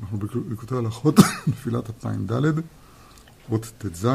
[0.00, 1.14] אנחנו בליקוטי הלכות,
[1.48, 2.42] נפילת אפיים ד',
[3.50, 4.08] אות ט"ז,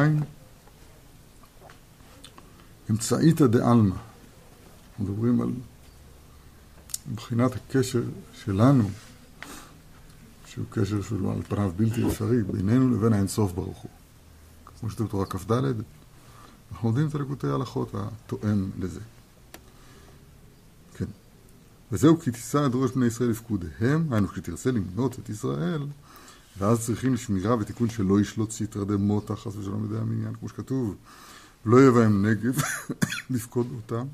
[2.89, 3.96] אמצעיתא דעלמא.
[4.99, 5.49] מדברים על
[7.12, 8.02] מבחינת הקשר
[8.44, 8.89] שלנו,
[10.46, 13.91] שהוא קשר שהוא על פניו בלתי אפשרי, בינינו לבין האינסוף ברוך הוא.
[14.66, 15.52] כמו שכתוב בתורה כ"ד,
[16.71, 19.00] אנחנו לומדים את הליקוטי ההלכות התואם לזה.
[21.92, 25.88] וזהו כי תישא ראש בני ישראל לפקודיהם, היינו כשתרצה למנות את ישראל,
[26.58, 30.96] ואז צריכים שמירה ותיקון שלא ישלוט סיטרא דמותא חס ושלום בידי המניין, כמו שכתוב,
[31.66, 32.55] לא יהיה בהם נגב
[33.30, 34.08] לפקוד אותם.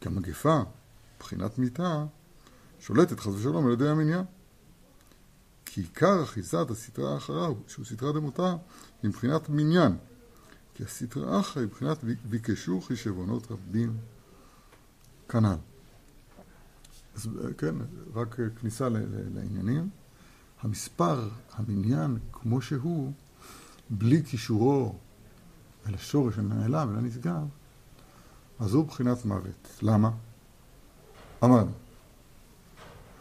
[0.00, 0.60] כי המגפה,
[1.16, 2.04] מבחינת מיתה,
[2.80, 4.24] שולטת חס ושלום על ידי המניין.
[5.64, 8.54] כי עיקר אחיזת הסטרה האחריו, שהוא סטרה דמותא,
[9.02, 9.96] היא מבחינת מניין.
[10.74, 13.96] כי הסטרה אחרא היא מבחינת ביקשו חישבונות רבים
[15.28, 15.75] כנ"ל.
[17.16, 17.74] אז כן,
[18.14, 18.88] רק כניסה
[19.34, 19.88] לעניינים.
[20.60, 23.12] המספר, המניין, כמו שהוא,
[23.90, 24.94] בלי קישורו
[25.86, 27.48] אל השורש הנעלם ולנשגב,
[28.58, 29.78] אז הוא בחינת מוות.
[29.82, 30.10] למה?
[31.44, 31.70] אמרנו,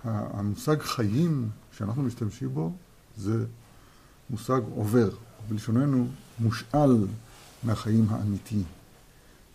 [0.04, 2.74] המושג חיים שאנחנו משתמשים בו
[3.18, 3.46] זה
[4.30, 5.10] מושג עובר,
[5.50, 6.08] בלשוננו
[6.40, 7.08] מושאל
[7.64, 8.64] מהחיים האמיתיים.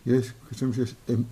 [0.05, 1.23] יש, כשם שיש אמ,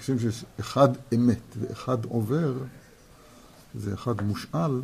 [0.00, 2.54] כשם שיש אחד אמת ואחד עובר,
[3.74, 4.80] זה אחד מושאל,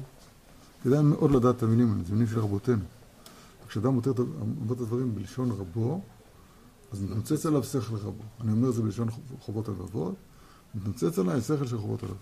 [0.83, 2.85] כדאי מאוד לדעת את המילים האלה, זה מילים של רבותינו.
[3.69, 6.01] כשאדם אומר את הדברים בלשון רבו,
[6.93, 8.23] אז מתנוצץ עליו שכל רבו.
[8.41, 9.09] אני אומר את זה בלשון
[9.41, 10.15] חובות הלבבות,
[10.75, 12.19] מתנוצץ עליי שכל של חובות הלבבות.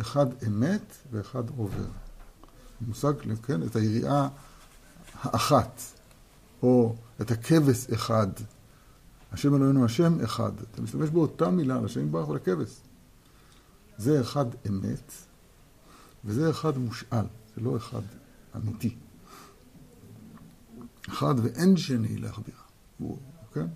[0.00, 1.84] אחד אמת ואחד עובר.
[2.80, 4.28] מושג, כן, את היריעה
[5.22, 5.82] האחת,
[6.62, 8.28] או את הכבש אחד.
[9.34, 10.52] השם אלוהינו השם אחד.
[10.60, 12.80] אתה משתמש באותה מילה לשם יתברך ולכבש.
[13.98, 15.12] זה אחד אמת,
[16.24, 17.24] וזה אחד מושאל,
[17.56, 18.02] זה לא אחד
[18.56, 18.96] אמיתי.
[21.08, 22.54] אחד ואין שני להחביר.
[23.52, 23.66] כן?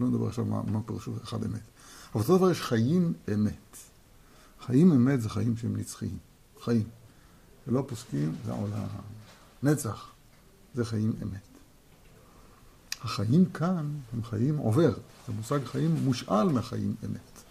[0.00, 1.60] לא נדבר עכשיו מה, מה פירושו אחד אמת.
[2.14, 3.76] אבל אותו דבר יש חיים אמת.
[4.60, 6.18] חיים אמת זה חיים שהם נצחיים.
[6.60, 6.88] חיים.
[7.66, 8.86] זה לא פוסקים, זה העולם.
[9.62, 10.10] נצח
[10.74, 11.47] זה חיים אמת.
[13.04, 14.94] החיים כאן הם חיים עובר.
[15.26, 17.42] זה מושג חיים מושאל מהחיים אמת.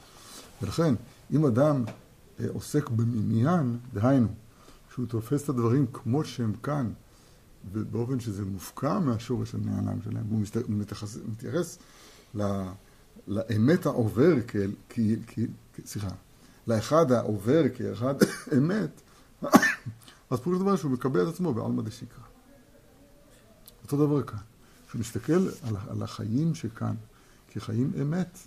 [0.62, 0.96] ולכן,
[1.31, 1.84] אם אדם
[2.40, 4.28] אה, עוסק במניין, דהיינו,
[4.94, 6.91] שהוא תופס את הדברים כמו שהם כאן,
[7.72, 11.78] ובאופן שזה מופקע מהשורש הנעלם שלהם, הוא מתייחס, מתייחס
[13.28, 14.72] לאמת העובר כאל,
[15.86, 16.09] סליחה,
[16.68, 18.16] לאחד העובר כאחד
[18.57, 19.02] אמת,
[20.30, 22.24] אז פירוש דבר שהוא מקבל את עצמו בעלמא דשיקרא.
[23.84, 24.38] אותו דבר כאן.
[24.88, 26.96] כשהוא מסתכל על, על החיים שכאן
[27.48, 28.38] כחיים אמת,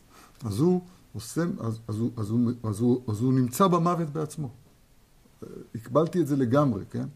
[0.45, 4.51] אז הוא עושה, אז, אז, הוא, אז, הוא, אז, הוא, אז הוא נמצא במוות בעצמו.
[5.75, 7.06] הקבלתי את זה לגמרי, כן?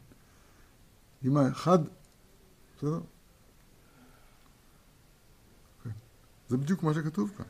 [1.24, 1.78] אם האחד,
[2.76, 3.00] בסדר?
[5.84, 5.90] כן.
[6.48, 7.46] זה בדיוק מה שכתוב כאן.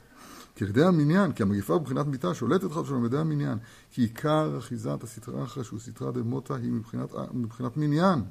[0.61, 3.59] ידי המניין, כי המגיפה מבחינת מיתה שולטת לך שלום ידי המניין.
[3.91, 8.23] כי עיקר אחיזת הסטרא אחרא שהוא סטרא דמותא היא מבחינת, מבחינת מניין.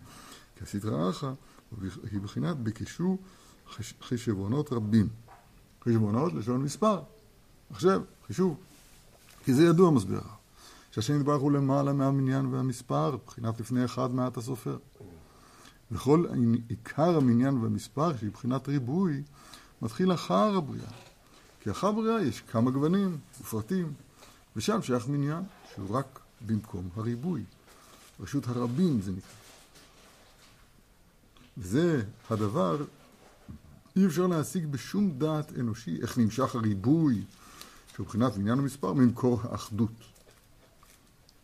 [0.55, 1.33] כי הסטרא אחרא
[1.81, 3.17] היא מבחינת ביקשו
[4.01, 5.07] חשבונות רבים.
[5.83, 7.01] חשבונות לשון מספר.
[7.69, 8.57] עכשיו, חישוב.
[9.45, 10.21] כי זה ידוע מסביר.
[10.91, 14.77] שהשם יתברך הוא למעלה מהמניין והמספר, מבחינת לפני אחד מעט הסופר.
[15.91, 16.25] וכל
[16.69, 19.23] עיקר המניין והמספר, שהיא מבחינת ריבוי,
[19.81, 20.91] מתחיל אחר הבריאה.
[21.59, 23.93] כי אחר הבריאה יש כמה גוונים ופרטים,
[24.55, 27.43] ושם שייך מניין, שהוא רק במקום הריבוי.
[28.19, 29.42] רשות הרבים זה נקרא.
[31.57, 32.85] וזה הדבר,
[33.95, 37.23] אי אפשר להשיג בשום דעת אנושי איך נמשך הריבוי,
[37.93, 39.91] שהוא מבחינת מניין ומספר, ממקור האחדות.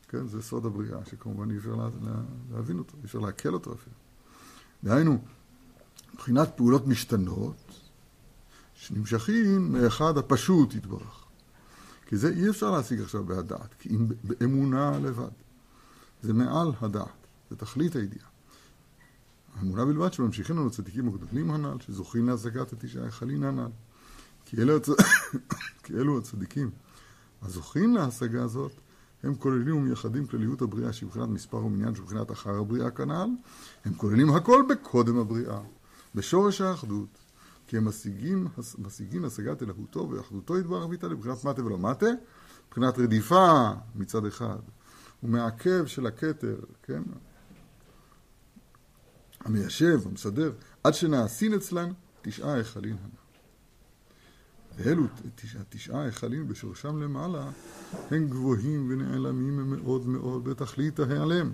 [0.08, 2.12] כן, זה סוד הבריאה, שכמובן אי אפשר לה, לה,
[2.52, 3.96] להבין אותו, אי אפשר לעכל אותו אפילו.
[4.84, 5.22] דהיינו,
[6.14, 7.56] מבחינת פעולות משתנות,
[8.76, 11.26] שנמשכים מאחד הפשוט יתברך.
[12.06, 15.30] כי זה אי אפשר להשיג עכשיו בהדעת, כי אם באמונה לבד.
[16.24, 18.29] זה מעל הדעת, זה תכלית הידיעה.
[19.60, 23.70] האמונה בלבד שממשיכים לנו צדיקים הגדולים הנ"ל, שזוכים להשגת התשעה היכלים הנ"ל.
[24.46, 24.90] כי אלו, הצ...
[25.84, 26.70] כי אלו הצדיקים
[27.42, 28.72] הזוכים להשגה הזאת,
[29.24, 33.30] הם כוללים ומייחדים כלליות הבריאה שהיא מבחינת מספר ומניין שמבחינת אחר הבריאה כנ"ל,
[33.86, 35.60] הם כוללים הכל בקודם הבריאה,
[36.16, 37.18] בשורש האחדות,
[37.68, 38.48] כי הם משיגים,
[38.78, 42.10] משיגים השגת אלוהותו ואחדותו יתברך ויתה לבחינת מטה ולא מטה,
[42.68, 44.60] מבחינת רדיפה מצד אחד,
[45.24, 47.04] ומעכב של הכתר, כן?
[49.40, 50.52] המיישב, המסדר,
[50.84, 51.92] עד שנעשין אצלן
[52.22, 53.20] תשעה היכלים הנ"ל.
[54.78, 55.04] ואלו
[55.70, 57.50] תשעה היכלים בשורשם למעלה
[58.12, 61.52] הם גבוהים ונעלמים מאוד מאוד בתכלית ההיעלם.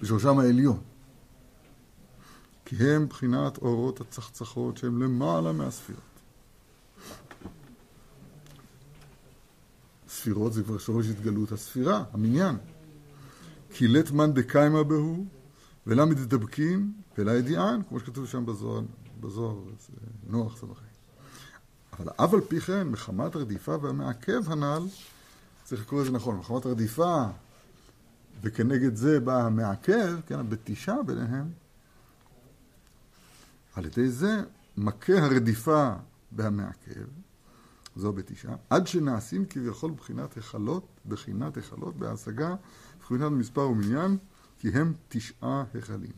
[0.00, 0.80] בשורשם העליון.
[2.64, 6.02] כי הם בחינת אורות הצחצחות שהם למעלה מהספירות.
[10.08, 12.56] ספירות זה כבר שורש התגלות הספירה, המניין.
[13.70, 15.24] כי לית מאן דקיימא בהו,
[15.86, 18.82] ולא מתדבקים, ולא ידיען, כמו שכתוב שם בזוהר,
[19.20, 19.56] בזוהר
[20.26, 20.84] נוח סבחי.
[21.92, 24.82] אבל אף על פי כן, מחמת הרדיפה והמעכב הנ"ל,
[25.64, 27.24] צריך לקרוא לזה נכון, מחמת הרדיפה,
[28.42, 31.50] וכנגד זה בא המעכב, כן, הבתישה ביניהם,
[33.74, 34.42] על ידי זה
[34.76, 35.92] מכה הרדיפה
[36.32, 37.04] והמעכב,
[37.96, 42.54] זו הבתישה, עד שנעשים כביכול בחינת היכלות, בחינת היכלות בהשגה,
[43.00, 44.16] בחינת מספר ומניין,
[44.62, 46.12] כי הם תשעה היכלים.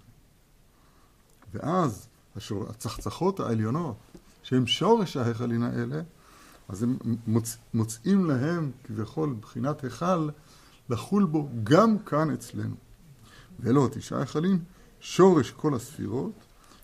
[1.54, 3.96] ואז השור, הצחצחות העליונות,
[4.42, 6.02] שהם שורש ההיכלים האלה,
[6.68, 10.28] אז הם מוצ, מוצאים להם כביכול בחינת היכל
[10.90, 12.74] לחול בו גם כאן אצלנו.
[13.60, 14.64] ואלו התשעה היכלים,
[15.00, 16.32] שורש כל הספירות,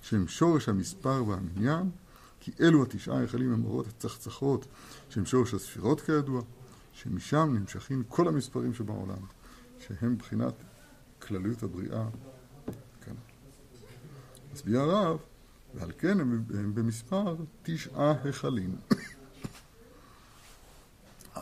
[0.03, 1.91] שהם שורש המספר והמניין,
[2.41, 4.67] כי אלו התשעה היכלים הם אורות הצחצחות,
[5.09, 6.43] שהם שורש הספירות כידוע,
[6.93, 9.23] שמשם נמשכים כל המספרים שבעולם,
[9.79, 10.55] שהם בחינת
[11.31, 12.05] כלליות הבריאה
[13.01, 13.15] כאן.
[14.53, 15.19] מסביר הרב,
[15.75, 18.77] ועל כן הם, הם במספר תשעה היכלים.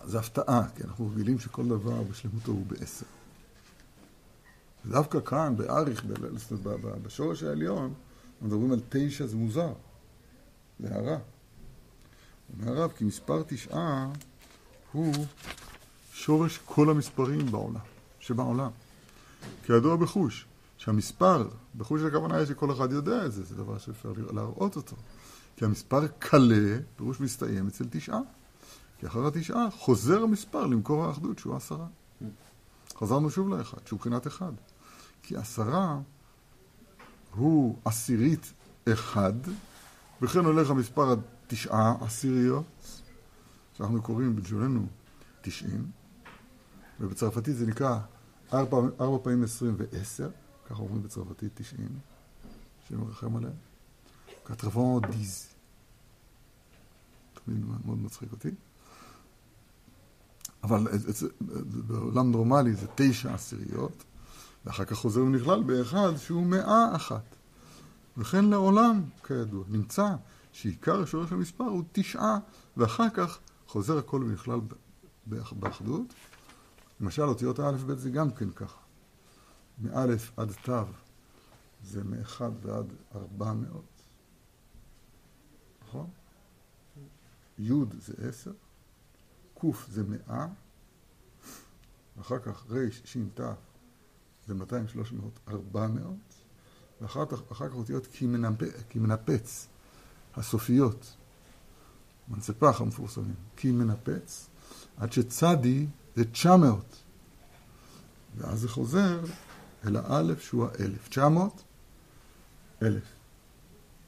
[0.04, 3.06] זה הפתעה, כי אנחנו רגילים שכל דבר בשלמותו הוא בעשר.
[4.86, 6.04] דווקא כאן, באריך,
[7.02, 7.94] בשורש העליון,
[8.42, 9.72] מדברים על תשע, זה מוזר.
[10.80, 11.18] זה הערה.
[12.52, 14.12] אומר הרב, כי מספר תשעה
[14.92, 15.14] הוא
[16.12, 17.80] שורש כל המספרים בעולם,
[18.20, 18.70] שבעולם.
[19.64, 20.46] כידוע בחוש,
[20.76, 24.96] שהמספר, בחוש הכוונה היא שכל אחד יודע את זה, זה דבר שאפשר להראות אותו.
[25.56, 28.20] כי המספר קלה, פירוש מסתיים אצל תשעה.
[28.98, 31.86] כי אחר התשעה חוזר המספר למקור האחדות שהוא עשרה.
[32.96, 34.52] חזרנו שוב לאחד, שהוא מבחינת אחד.
[35.22, 35.98] כי עשרה
[37.34, 38.52] הוא עשירית
[38.92, 39.32] אחד,
[40.22, 42.64] וכן הולך המספר התשעה עשיריות,
[43.76, 44.86] שאנחנו קוראים בלשוננו
[45.40, 45.90] תשעים,
[47.00, 47.98] ובצרפתית זה נקרא
[48.52, 50.28] ארבע, ארבע פעמים עשרים ועשר,
[50.68, 51.98] ככה אומרים בצרפתית תשעים,
[52.88, 53.52] שמרחם עליהם.
[54.44, 55.46] קטרבון דיז.
[57.44, 58.50] תמיד מאוד מצחיק אותי.
[60.62, 60.86] אבל
[61.86, 64.04] בעולם נורמלי זה תשע עשיריות,
[64.64, 67.36] ואחר כך חוזר ונכלל באחד שהוא מאה אחת.
[68.16, 70.08] וכן לעולם, כידוע, נמצא
[70.52, 72.38] שעיקר שורש המספר הוא תשעה,
[72.76, 74.60] ואחר כך חוזר הכל ונכלל
[75.52, 76.14] באחדות.
[77.00, 78.80] למשל, אותיות ב' זה גם כן ככה.
[79.78, 80.72] מאלף עד תו
[81.82, 84.02] זה מאחד ועד ארבע מאות,
[85.82, 86.10] נכון?
[87.58, 88.52] י' זה עשר,
[89.58, 90.46] ק' זה מאה,
[92.20, 93.40] אחר כך ר', ש', ת'
[94.46, 96.14] זה 200, 300, 400,
[97.00, 98.06] ואחר כך אותיות
[98.88, 99.68] כי מנפץ,
[100.34, 101.16] הסופיות,
[102.28, 104.48] מנצפח המפורסמים, כי מנפץ,
[104.96, 105.86] עד שצדי
[106.18, 106.96] זה 900,
[108.36, 109.20] ואז זה חוזר
[109.86, 111.08] אל האלף שהוא האלף.
[111.08, 111.62] 900,
[112.82, 113.02] אלף.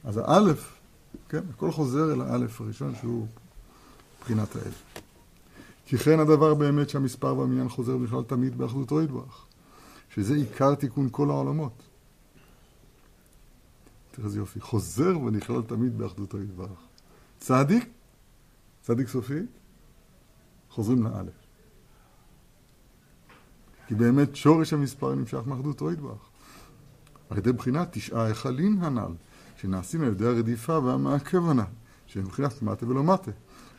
[0.03, 0.73] אז האלף,
[1.29, 3.27] כן, הכל חוזר אל האלף הראשון שהוא
[4.19, 4.83] מבחינת האלף.
[5.85, 9.45] כי כן הדבר באמת שהמספר והמניין חוזר בכלל תמיד באחדותו יתברך.
[10.15, 11.83] שזה עיקר תיקון כל העולמות.
[14.11, 16.79] תראה איזה יופי, חוזר ונכלל תמיד באחדותו יתברך.
[17.39, 17.89] צדיק,
[18.81, 19.39] צדיק סופי,
[20.69, 21.40] חוזרים לאלף.
[23.91, 26.29] כי באמת שורש המספר נמשך מאחדותו יתברך.
[27.29, 29.11] על ידי בחינת תשעה היכלים הנ"ל,
[29.57, 31.63] שנעשים על ידי הרדיפה והמעכב הנ"ל,
[32.07, 33.31] שהם מבחינת מטה ולא מטה,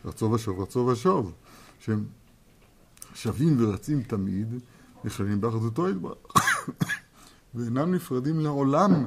[0.05, 1.33] רצו ושוב רצו ושוב,
[1.79, 2.05] שהם
[3.15, 4.55] שווים ורצים תמיד,
[5.05, 6.37] נכללים באחדותו יתברך,
[7.55, 9.07] ואינם נפרדים לעולם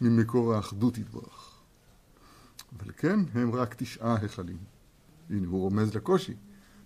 [0.00, 1.60] ממקור האחדות יתברך.
[2.76, 4.58] אבל כן, הם רק תשעה היכלים.
[5.30, 6.34] הנה, הוא רומז לקושי.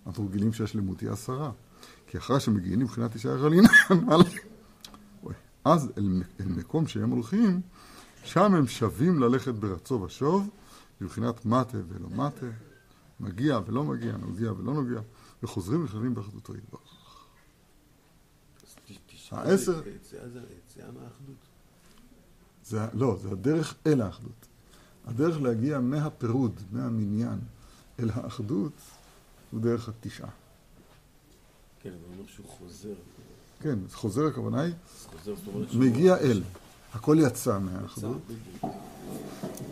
[0.07, 1.51] אנחנו רגילים שהשלמות היא עשרה.
[2.11, 3.63] כי אחרי שמגיעים מבחינת תשעה היכלים,
[5.65, 7.61] אז אל, אל מקום שהם הולכים,
[8.23, 10.49] שם הם שווים ללכת ברצו ושוב,
[11.01, 12.45] מבחינת מטה ולא מטה,
[13.19, 15.01] מגיע ולא מגיע, נוגע ולא נוגע,
[15.43, 17.25] וחוזרים וחזרים באחדותו יתברך.
[19.31, 19.81] העשר...
[22.63, 24.47] זה, לא, זה הדרך אל האחדות.
[25.05, 27.39] הדרך להגיע מהפירוד, מהמניין,
[27.99, 28.73] אל האחדות,
[29.51, 30.40] הוא דרך התשעה.
[31.83, 32.93] כן, הוא אומר שהוא חוזר.
[33.61, 34.73] כן, חוזר הכוונה היא,
[35.73, 36.41] מגיע אל.
[36.93, 38.21] הכל יצא מהאחדות.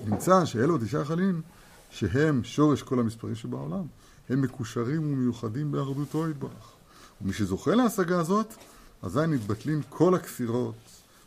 [0.06, 1.42] נמצא שאלו תשעה חלים,
[1.90, 3.84] שהם שורש כל המספרים שבעולם,
[4.30, 6.74] הם מקושרים ומיוחדים באחדותו יתברך.
[7.22, 8.54] ומי שזוכה להשגה הזאת,
[9.02, 10.76] אזי נתבטלים כל הכפירות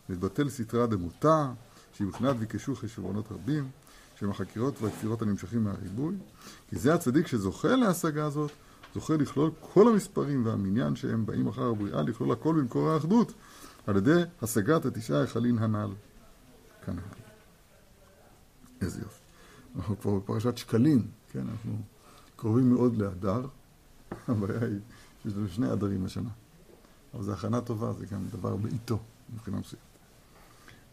[0.08, 1.46] מתבטל סתרא דמותא,
[1.96, 3.70] שהיא מבחינת ביקשו חשבונות רבים,
[4.20, 6.14] שהם החקירות והכפירות הנמשכים מהריבוי,
[6.70, 8.50] כי זה הצדיק שזוכה להשגה הזאת,
[8.94, 13.32] זוכה לכלול כל המספרים והמניין שהם באים אחר הבריאה, לכלול הכל במקור האחדות,
[13.86, 15.90] על ידי השגת התשעה היכלין הנ"ל.
[16.86, 17.00] כנ"ל.
[18.80, 19.20] איזה יופי.
[19.76, 21.72] אנחנו כבר בפרשת שקלים, כן, אנחנו
[22.36, 23.46] קרובים מאוד לאדר.
[24.28, 24.78] הבעיה היא
[25.22, 26.30] שיש לנו שני אדרים השנה.
[27.14, 28.98] אבל זו הכנה טובה, זה גם דבר בעיתו,
[29.34, 29.84] מבחינה מסוימת.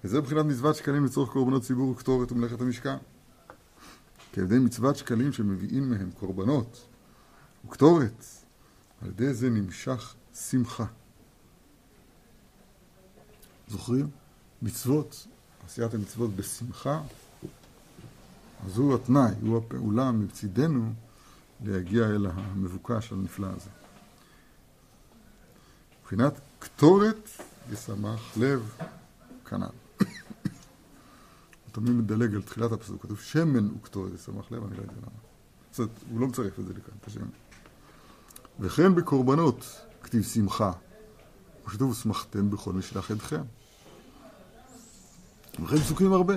[0.04, 2.96] וזה מבחינת מצוות שקלים לצורך קורבנות ציבור וקטורת ומלאכת המשכן.
[4.32, 6.89] כי על ידי מצוות שקלים שמביאים מהם קורבנות
[7.66, 8.26] וקטורת,
[9.02, 10.86] על ידי זה נמשך שמחה.
[13.68, 14.10] זוכרים?
[14.62, 15.28] מצוות,
[15.66, 17.02] עשיית המצוות בשמחה,
[18.66, 20.94] אז הוא התנאי, הוא הפעולה מצידנו
[21.64, 23.70] להגיע אל המבוקש הנפלא הזה.
[26.02, 27.30] מבחינת קטורת
[27.72, 28.76] ישמח לב
[29.46, 29.64] כנ"ל.
[31.66, 35.12] הוא תמיד מדלג על תחילת הפסוק, כתוב שמן וקטורת ישמח לב, אני לא יודע למה.
[35.72, 37.28] זאת אומרת, הוא לא מצרף את זה לכאן, את השמן.
[38.60, 40.72] וכן בקורבנות כתיב שמחה,
[41.66, 43.42] וכתוב ושמחתם בכל משלח ידכם.
[45.64, 46.34] וכן פסוקים הרבה,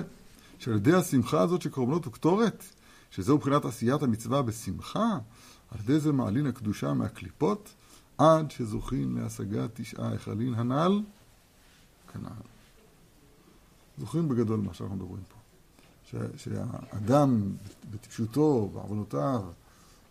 [0.59, 2.63] שעל ידי השמחה הזאת של קורבנות וקטורת,
[3.11, 5.17] שזהו מבחינת עשיית המצווה בשמחה,
[5.71, 7.73] על ידי זה מעלין הקדושה מהקליפות,
[8.17, 11.01] עד שזוכים להשגת תשעה היכלין הנ"ל,
[12.13, 12.29] כנ"ל.
[13.97, 15.35] זוכרים בגדול מה שאנחנו מדברים פה.
[16.37, 17.51] שהאדם
[17.91, 19.43] בטיפשותו, בעוונותיו,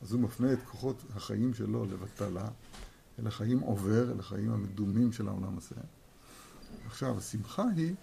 [0.03, 2.49] אז הוא מפנה את כוחות החיים שלו לבטלה,
[3.19, 5.75] אל החיים עובר, אל החיים המדומים של העולם הזה.
[6.87, 7.95] עכשיו, השמחה היא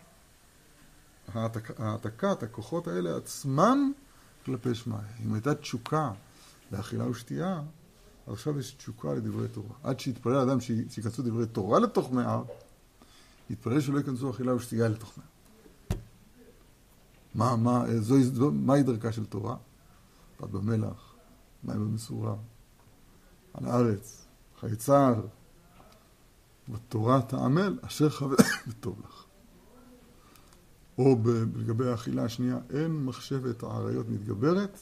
[1.34, 3.91] העתק, העתקת הכוחות האלה עצמם
[4.46, 4.98] כלפי שמיא.
[5.25, 6.12] אם הייתה תשוקה
[6.72, 7.62] לאכילה ושתייה,
[8.27, 9.75] עכשיו יש תשוקה לדברי תורה.
[9.84, 12.41] עד שיתפלל אדם שייכנסו דברי תורה לתוך מאה,
[13.50, 15.27] יתפלל שלא ייכנסו אכילה ושתייה לתוך מאה.
[17.36, 19.56] מה, מה, זו, זו, מהי דרכה של תורה?
[20.38, 21.09] פת במלח,
[21.63, 22.36] מים במשורה,
[23.54, 24.28] על הארץ,
[24.60, 25.25] חיי צער,
[26.70, 28.36] בתורה תעמל, אשר חבר
[28.68, 29.25] וטוב לך.
[30.98, 31.16] או
[31.56, 34.80] לגבי האכילה השנייה, אין מחשבת העריות מתגברת,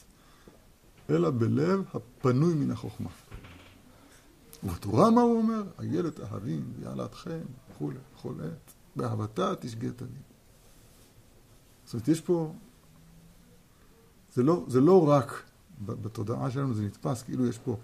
[1.10, 3.10] אלא בלב הפנוי מן החוכמה.
[4.64, 5.62] ובתורה מה הוא אומר?
[5.78, 10.06] איילת אהבים ויעלתכם וכולי, בכל עת, באהבתה תשגה לי.
[11.84, 12.54] זאת אומרת, יש פה...
[14.34, 15.42] זה לא, זה לא רק
[15.80, 17.76] בתודעה שלנו, זה נתפס כאילו יש פה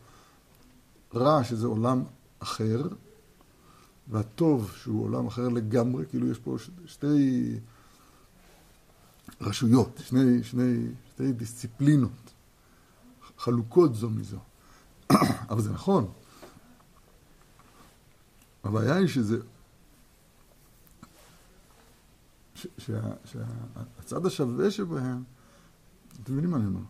[1.14, 2.04] רע שזה עולם
[2.38, 2.88] אחר,
[4.08, 7.58] והטוב שהוא עולם אחר לגמרי, כאילו יש פה שתי
[9.40, 12.32] רשויות, שני, שני, שתי דיסציפלינות
[13.38, 14.38] חלוקות זו מזו.
[15.50, 16.12] אבל זה נכון.
[18.64, 19.38] הבעיה היא שזה...
[22.78, 25.22] שהצד השווה שבהם,
[26.22, 26.80] אתם מבינים מה אני אומר?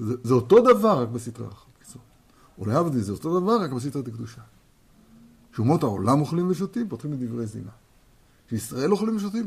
[0.00, 1.70] שזה אותו דבר רק בסטרה אחת.
[2.58, 4.40] אולי עבדי זה אותו דבר רק בסטרת הקדושה.
[5.56, 7.70] שאומות העולם אוכלים ושותים, פותחים את דברי זינה.
[8.46, 9.46] כשישראל אוכלים ושותים,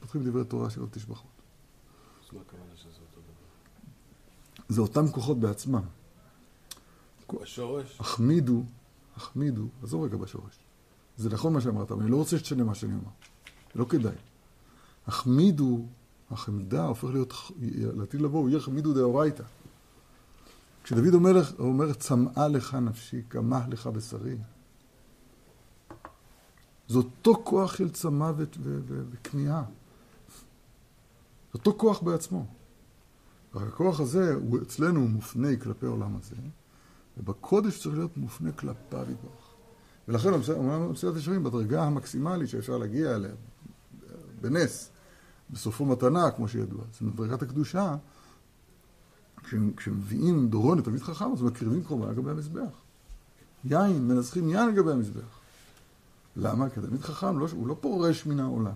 [0.00, 1.30] פותחים דברי תורה של עוד תשבחות.
[2.24, 3.32] אז מה הכוונה שזה אותו דבר?
[4.68, 5.82] זה אותם כוחות בעצמם.
[7.42, 7.96] השורש?
[8.00, 8.62] החמידו,
[9.16, 10.58] החמידו, עזוב רגע בשורש.
[11.16, 13.10] זה נכון מה שאמרת, אבל אני לא רוצה שתשנה מה שאני אומר.
[13.74, 14.14] לא כדאי.
[15.06, 15.86] החמידו,
[16.30, 17.34] החמדה הופך להיות,
[17.96, 19.44] לעתיד לבוא, הוא יהיה חמידו דאורייתא.
[20.90, 24.36] כשדוד אומר, אומר צמאה לך נפשי, כמה לך בשרי.
[26.88, 28.32] זה אותו כוח של צמא
[29.10, 29.62] וכמיהה.
[31.52, 32.46] זה אותו כוח בעצמו.
[33.54, 36.36] הכוח הזה, הוא אצלנו מופנה כלפי העולם הזה,
[37.18, 39.54] ובקודש צריך להיות מופנה כלפיו יתברך.
[40.08, 43.32] ולכן אומנם מסילת ישרים בדרגה המקסימלית שאפשר להגיע אליה,
[44.40, 44.90] בנס,
[45.50, 46.84] בסופו מתנה, כמו שידוע.
[47.00, 47.96] אומרת, בדרגת הקדושה,
[49.76, 52.70] כשמביאים דורון לתלמיד חכם, אז מקריבים קרובה על גבי המזבח.
[53.64, 55.40] יין, מנסחים יין על גבי המזבח.
[56.36, 56.70] למה?
[56.70, 58.72] כי תלמיד חכם, לא, הוא לא פורש מן העולם.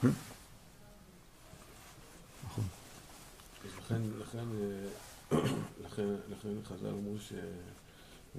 [0.00, 0.08] כן?
[2.44, 2.64] נכון.
[4.20, 4.42] לכן,
[5.32, 5.38] אה,
[5.84, 7.16] לכן, לכן חז"ל אמרו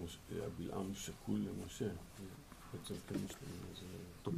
[0.08, 1.90] שהבלעם שקול למשה.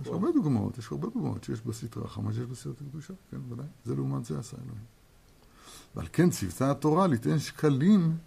[0.01, 3.65] יש הרבה דוגמאות, יש הרבה דוגמאות שיש בסטרה חמה שיש בסרט הקדושה, כן, ודאי.
[3.85, 4.83] זה לעומת זה עשה אלוהים.
[5.95, 8.17] ועל כן ציוותה התורה ליתן שקלים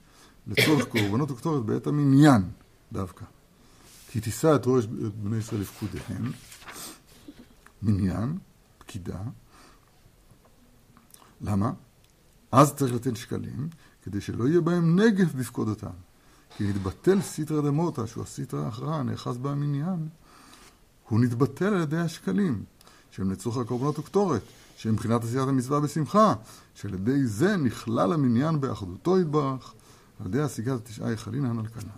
[0.46, 2.50] לצורך קורבנות וקטורת בעת המניין
[2.92, 3.24] דווקא.
[4.08, 4.86] כי תישא את ראש
[5.22, 6.32] בני ישראל לפקודיהם,
[7.82, 8.38] מניין,
[8.78, 9.22] פקידה.
[11.40, 11.72] למה?
[12.52, 13.68] אז צריך לתת שקלים,
[14.02, 15.90] כדי שלא יהיה בהם נגף בפקודתם.
[16.56, 20.08] כי נתבטל סיטרא דמותא, שהוא הסיטרא האחרא, נאחז בה המניין,
[21.08, 22.64] הוא נתבטל על ידי השקלים,
[23.10, 24.42] שהם לצורך הקורבנות וקטורת,
[24.76, 26.34] שהם מבחינת עשיית המצווה בשמחה,
[26.74, 29.74] שעל ידי זה נכלל המניין באחדותו יתברך,
[30.20, 31.92] על ידי השגת התשעה היכלין הנלקנה.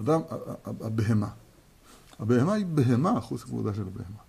[0.00, 0.20] אדם,
[0.64, 1.28] הבהמה.
[2.18, 4.20] הבהמה היא בהמה, אחוז כבודה של הבהמה.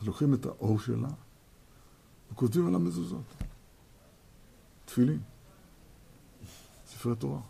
[0.00, 1.08] אז לוקחים את האור שלה
[2.32, 3.34] וכותבים על המזוזות.
[4.84, 5.20] תפילין,
[6.94, 7.40] ספרי תורה.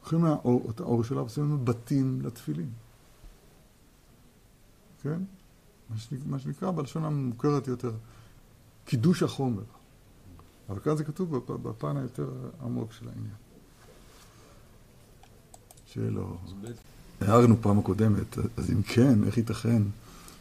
[0.00, 2.70] לוקחים מהאור, את האור שלה ועושים בתים לתפילין.
[5.02, 5.20] כן?
[5.90, 7.92] מה שנקרא, מה שנקרא בלשון המוכרת יותר,
[8.84, 9.62] קידוש החומר.
[10.68, 12.30] אבל כאן זה כתוב בפן היותר
[12.62, 13.34] עמוק של העניין.
[15.86, 16.36] שלא...
[17.20, 19.82] הערנו פעם הקודמת, אז אם כן, איך ייתכן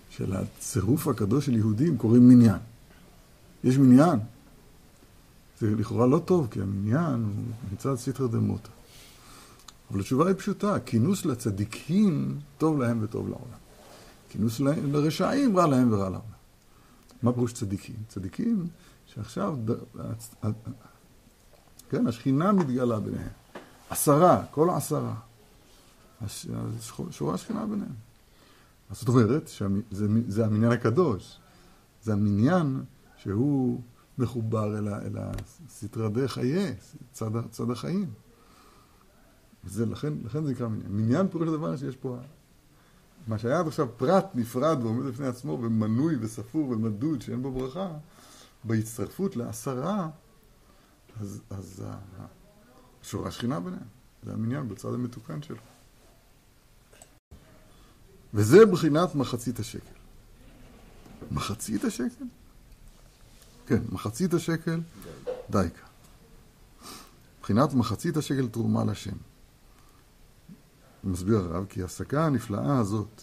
[0.10, 2.60] שלצירוף הקדוש של יהודים קוראים מניין?
[3.64, 4.20] יש מניין.
[5.60, 8.70] זה לכאורה לא טוב, כי המניין הוא מצד סתרא דמותא.
[9.92, 13.58] אבל התשובה היא פשוטה, כינוס לצדיקים טוב להם וטוב לעולם.
[14.30, 16.36] כינוס לרשעים רע להם ורע לעולם.
[17.24, 17.96] מה פירוש צדיקים?
[18.08, 18.68] צדיקים
[19.06, 19.58] שעכשיו,
[21.90, 23.30] כן, השכינה מתגלה ביניהם.
[23.90, 25.16] עשרה, כל העשרה.
[27.12, 27.94] שורה השכינה ביניהם.
[28.90, 31.40] אז זאת אומרת, שזה המניין הקדוש.
[32.04, 32.84] זה המניין
[33.18, 33.82] שהוא
[34.18, 36.76] מחובר אל, אל הסטרא חיי,
[37.12, 38.10] צד, צד החיים.
[39.64, 40.92] וזה, לכן, לכן זה נקרא מניין.
[40.92, 42.18] מניין פירוש הדבר שיש פה,
[43.28, 47.92] מה שהיה עד עכשיו פרט נפרד ועומד בפני עצמו ומנוי וספור ומדוד שאין בו ברכה,
[48.64, 50.10] בהצטרפות לעשרה,
[51.20, 51.84] אז, אז
[53.02, 53.84] השורה שכינה ביניהם.
[54.24, 55.58] זה המניין בצד המתוקן שלו.
[58.34, 59.94] וזה בחינת מחצית השקל.
[61.32, 62.26] מחצית השקל?
[63.66, 64.82] כן, מחצית השקל,
[65.50, 65.82] דייקה.
[67.40, 69.16] מבחינת מחצית השקל תרומה לשם.
[71.04, 73.22] מסביר הרב, כי ההשגה הנפלאה הזאת,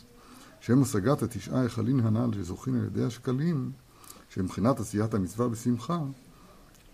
[0.61, 3.73] שהם השגת התשעה היכלין הנ"ל שזוכים על ידי השקלים,
[4.29, 5.99] שהם מבחינת עשיית המצווה בשמחה,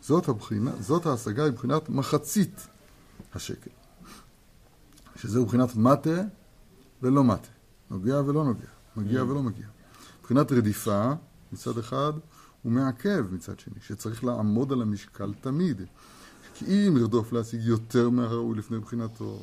[0.01, 2.67] זאת, הבחינה, זאת ההשגה היא מבחינת מחצית
[3.35, 3.71] השקל.
[5.17, 6.23] שזהו מבחינת מטה
[7.03, 7.49] ולא מטה.
[7.91, 9.67] נוגע ולא נוגע, מגיע ולא מגיע.
[10.21, 11.13] מבחינת רדיפה,
[11.53, 12.13] מצד אחד,
[12.69, 15.83] הוא מעכב מצד שני, שצריך לעמוד על המשקל תמיד.
[16.55, 19.43] כי אם ירדוף להשיג יותר מהראוי לפני בחינתו,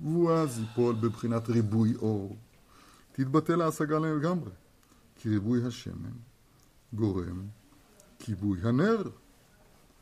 [0.00, 2.36] והוא אז ייפול בבחינת ריבוי אור,
[3.12, 4.50] תתבטל ההשגה לגמרי.
[5.16, 6.10] כי ריבוי השמן
[6.92, 7.46] גורם
[8.18, 9.02] כיבוי הנר.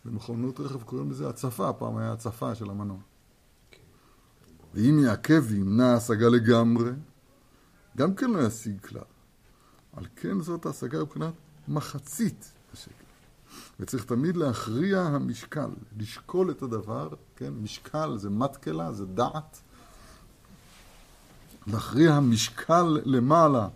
[0.05, 2.99] במכונות רכב קוראים לזה הצפה, פעם היה הצפה של המנוע.
[4.75, 6.91] ואם יעכב וימנע השגה לגמרי,
[7.97, 9.03] גם כן לא ישיג כלל.
[9.97, 11.35] על כן זאת ההשגה מבחינת
[11.69, 12.93] מחצית השקל.
[13.81, 17.53] וצריך תמיד להכריע המשקל, לשקול את הדבר, כן?
[17.63, 19.61] משקל זה מתקלה, זה דעת.
[21.67, 23.69] להכריע המשקל למעלה,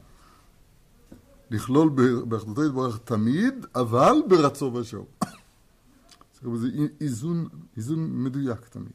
[1.50, 1.88] לכלול
[2.24, 5.07] באחדותו יתברך תמיד, אבל ברצו ושוב.
[6.42, 6.68] זה
[7.00, 8.92] איזון, איזון מדויק תמיד.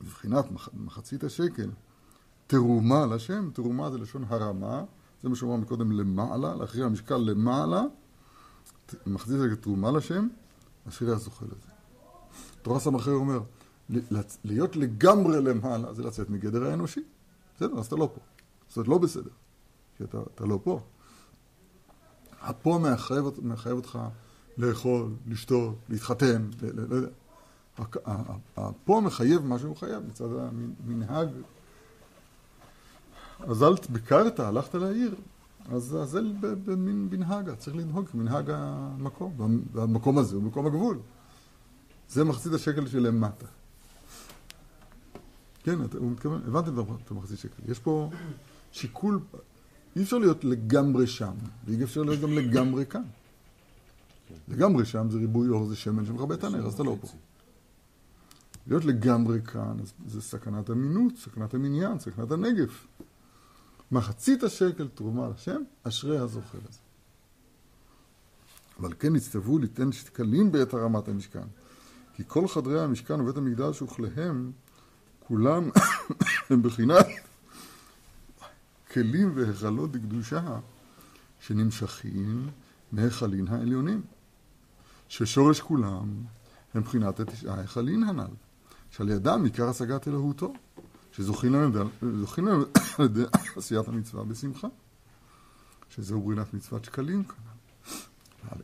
[0.00, 1.70] מבחינת מחצית השקל,
[2.46, 4.84] תרומה לשם, תרומה זה לשון הרמה,
[5.22, 7.82] זה מה שאמרנו מקודם למעלה, להכריע המשקל למעלה,
[9.06, 10.28] מחזיק את תרומה לשם,
[10.88, 11.70] אשר היה זוכה לזה.
[12.62, 13.40] תורה סמכר אומר,
[14.44, 17.00] להיות לגמרי למעלה זה לצאת מגדר האנושי.
[17.56, 18.20] בסדר, אז אתה לא פה.
[18.68, 19.30] זאת לא בסדר,
[19.96, 20.80] כי אתה, אתה לא פה.
[22.40, 23.98] הפה מחייב, מחייב אותך
[24.58, 27.08] לאכול, לשתות, להתחתן, לא יודע.
[28.56, 30.28] הפה מחייב מה שהוא חייב מצד
[30.86, 31.28] המנהג
[33.48, 35.14] אז אל ביקרת, הלכת לעיר,
[35.72, 36.20] אז זה
[36.64, 40.98] במין מנהגה, צריך לנהוג כמנהג המקום, והמקום הזה הוא מקום הגבול.
[42.08, 43.46] זה מחצית השקל שלמטה.
[45.62, 47.62] כן, הוא מתכוון, הבנתם את המחצית שקל.
[47.68, 48.10] יש פה
[48.72, 49.20] שיקול,
[49.96, 51.32] אי אפשר להיות לגמרי שם,
[51.64, 53.02] ואי אפשר להיות גם לגמרי כאן.
[54.48, 57.08] לגמרי שם זה ריבוי אור, זה שמן שמכבה את הנר, אז אתה לא פה.
[58.66, 59.76] להיות לגמרי כאן,
[60.06, 62.86] זה סכנת אמינות, סכנת המניין, סכנת הנגף.
[63.92, 66.78] מחצית השקל תרומה לשם, אשרי הזוכה לזה.
[68.80, 71.46] אבל כן נצטוו ליתן שקלים בעת הרמת המשכן.
[72.14, 74.52] כי כל חדרי המשכן ובית המקדש וכליהם,
[75.26, 75.70] כולם
[76.50, 77.06] הם בחינת
[78.92, 80.58] כלים והיכלות דקדושה
[81.40, 82.48] שנמשכים
[82.92, 84.02] מהיכלין העליונים,
[85.08, 86.08] ששורש כולם
[86.74, 88.34] הם בחינת התשעה היכלין הנ"ל,
[88.90, 90.52] שעל ידם עיקר השגת אלוהותו.
[91.12, 91.54] שזוכים
[92.98, 93.24] על ידי
[93.56, 94.68] עשיית המצווה בשמחה,
[95.88, 97.36] שזהו ברינת מצוות שקלים כאן.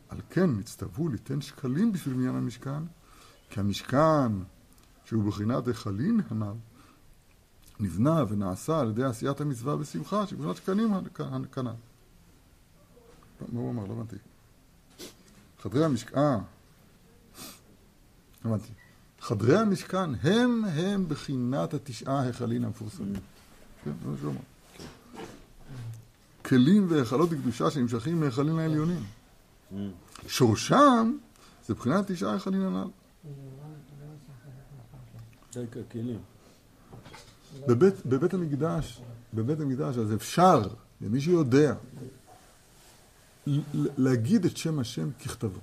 [0.09, 2.83] על, כן נצטוו ליתן שקלים בשביל מניין המשכן,
[3.49, 4.31] כי המשכן,
[5.05, 6.53] שהוא בחינת היכלין הנ"ל,
[7.79, 10.93] נבנה ונעשה על ידי עשיית המצווה בשמחה, שבחינת שקנים
[11.51, 11.73] כנ"ל.
[13.51, 13.85] מה הוא אמר?
[13.85, 14.15] לא הבנתי.
[15.61, 16.37] חדרי המשכן,
[18.45, 18.71] הבנתי.
[19.21, 23.13] חדרי המשכן הם הם בחינת התשעה היכלין המפורסמים.
[23.83, 24.41] כן, זה מה שהוא אמר.
[26.45, 29.03] כלים והיכלות קדושה שנמשכים מהיכלים העליונים.
[30.27, 31.17] שורשם
[31.67, 32.87] זה בחינת תשעה היכלים הנ"ל.
[37.67, 39.01] בבית, בבית המקדש,
[39.33, 40.61] בבית המקדש, אז אפשר,
[41.01, 41.73] למי שיודע,
[43.97, 45.59] להגיד את שם השם ככתבו.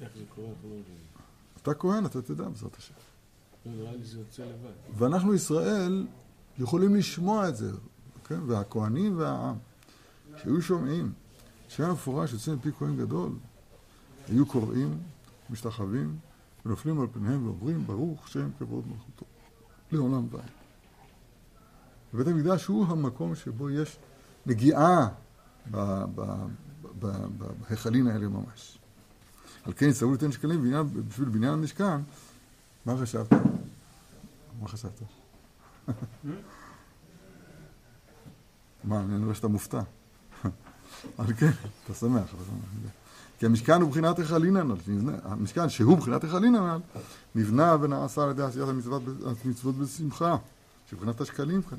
[0.00, 0.48] איך זה קורה?
[0.48, 0.76] אנחנו לא.
[1.62, 2.94] אתה כהן, אתה תדע בעזרת השם.
[3.66, 3.90] לא.
[4.94, 6.06] ואנחנו ישראל
[6.58, 7.70] יכולים לשמוע את זה,
[8.24, 8.40] כן?
[8.46, 9.56] והכהנים והעם,
[10.36, 11.12] שהיו שומעים
[11.68, 13.32] שהיה מפורש יוצא מפי כהן גדול,
[14.28, 14.98] היו קוראים,
[15.50, 16.18] משתחווים,
[16.66, 19.26] ונופלים על פניהם ואומרים, ברוך שם כבוד מלכותו,
[19.92, 20.50] לעולם ועד.
[22.14, 23.98] ובית המקדש הוא המקום שבו יש
[24.46, 25.08] נגיעה
[27.68, 28.78] בהיכלים האלה ממש.
[29.66, 30.72] על כן יצטרכו ליתן שקלים
[31.08, 32.00] בשביל בניין המשכן,
[32.86, 33.32] מה חשבת?
[34.60, 35.02] מה חשבת?
[38.84, 39.80] מה, אני רואה שאתה מופתע.
[41.18, 41.50] אבל כן,
[41.84, 42.30] אתה שמח.
[42.30, 42.90] שמח.
[43.38, 44.74] כי המשכן הוא בחינת היכלין הנ"ל,
[45.24, 46.80] המשכן שהוא בחינת היכלין הנ"ל,
[47.34, 49.02] נבנה ונעשה על ידי עשיית המצוות,
[49.44, 50.36] המצוות בשמחה,
[50.90, 51.78] שבחינת השקלים כאן.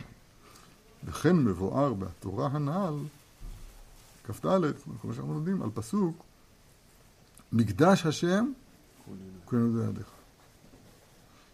[1.04, 2.94] וכן מבואר בתורה הנ"ל,
[4.24, 4.62] כ"ד,
[5.02, 6.27] כמו שאנחנו לומדים, על פסוק,
[7.52, 8.52] מקדש השם,
[9.48, 10.08] כהנו זה ידיך.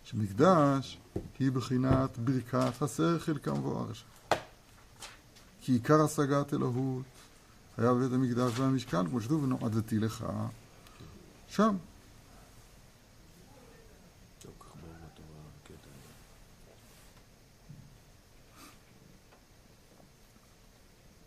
[0.04, 1.00] שמקדש
[1.40, 4.06] היא בחינת ברכת השכל כמבואר שם.
[5.62, 7.06] כי עיקר השגת אלוהות
[7.78, 10.26] היה בבית המקדש והמשכן, כמו שכתוב, ונועדתי לך
[11.48, 11.78] שם.
[14.46, 16.14] לא כל כך ברור בתורה, הקטע הזה.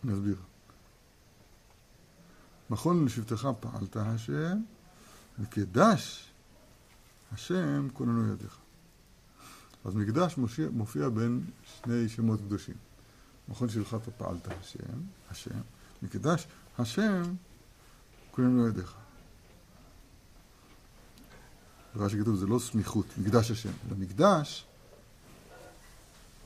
[0.04, 0.36] אני אסביר.
[2.70, 4.58] מכון לשבטך פעלת השם,
[5.38, 6.30] מקדש
[7.32, 8.56] השם כוננו ידיך.
[9.84, 12.74] אז מקדש מופיע, מופיע בין שני שמות קדושים.
[13.48, 14.98] מכון שלך פעלת השם,
[15.30, 15.60] השם,
[16.02, 16.46] מקדש
[16.78, 17.22] השם
[18.30, 18.94] כוננו ידיך.
[21.96, 24.66] רש"י כתוב, זה לא סמיכות, מקדש השם, אלא מקדש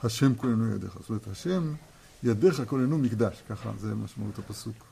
[0.03, 0.99] השם כוננו ידיך.
[1.01, 1.75] זאת אומרת, השם,
[2.23, 4.90] ידיך כוננו מקדש, ככה זה משמעות הפסוק.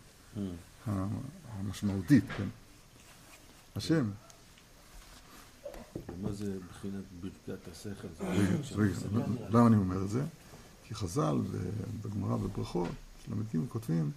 [1.59, 2.49] המשמעותית, כן.
[3.77, 4.11] השם.
[6.09, 8.09] ומה זה מבחינת ברכת השכל?
[8.77, 8.95] רגע?
[9.51, 10.23] למה אני אומר את זה?
[10.85, 11.37] כי חז"ל
[12.05, 12.89] בגמרא בברכות,
[13.27, 14.11] של המתים כותבים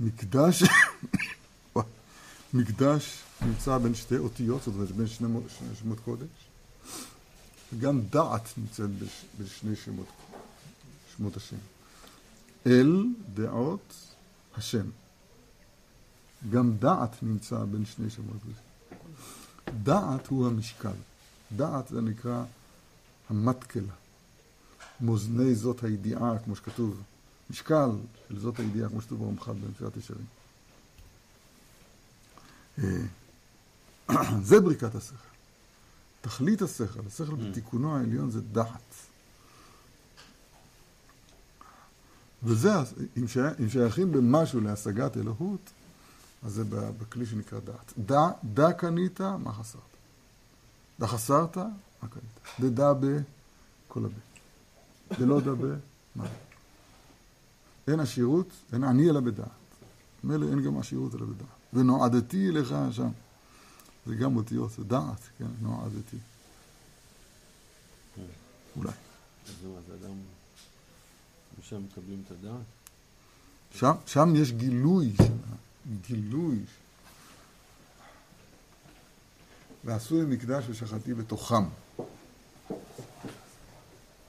[0.00, 0.62] שמקדש,
[2.54, 6.28] מקדש נמצא בין שתי אותיות, זאת אומרת בין שני מו- שני שמות קודש,
[7.74, 10.06] וגם דעת נמצאת בש- בשני שמות,
[11.16, 11.56] שמות השם.
[12.66, 13.94] אל, דעות,
[14.56, 14.86] השם.
[16.50, 18.36] גם דעת נמצא בין שני שמות.
[19.82, 20.92] דעת הוא המשקל.
[21.56, 22.44] דעת זה נקרא
[23.30, 23.92] המטקלה.
[25.00, 27.02] מאזני זאת הידיעה, כמו שכתוב,
[27.50, 27.90] משקל
[28.28, 30.26] של זאת הידיעה, כמו שכתוב ברמח"ל במציאת ישרים.
[32.78, 34.14] אה,
[34.48, 35.16] זה ברכת השכל.
[36.20, 39.11] תכלית השכל, השכל בתיקונו העליון זה דעת.
[42.44, 42.70] וזה,
[43.16, 45.70] אם, שי, אם שייכים במשהו להשגת אלוהות,
[46.42, 47.92] אז זה בכלי שנקרא דעת.
[47.98, 49.82] דע, דע קנית, מה חסרת?
[51.00, 52.60] דע חסרת, מה קנית?
[52.60, 53.06] דדע ב,
[53.88, 55.18] כל הבית.
[55.18, 55.74] דלא דע ב,
[56.16, 56.24] מה?
[57.88, 59.48] אין עשירות, אין עני אלא בדעת.
[60.24, 61.48] מילא אין גם עשירות אלא בדעת.
[61.72, 63.08] ונועדתי לך שם.
[64.06, 66.16] זה גם אותיות, זה דעת, כן, נועדתי.
[68.76, 68.90] אולי.
[71.62, 72.64] משם מקבלים את הדעת?
[73.74, 75.12] שם, שם יש גילוי,
[76.06, 76.58] גילוי.
[79.84, 81.64] ועשו לי מקדש ושחטתי בתוכם.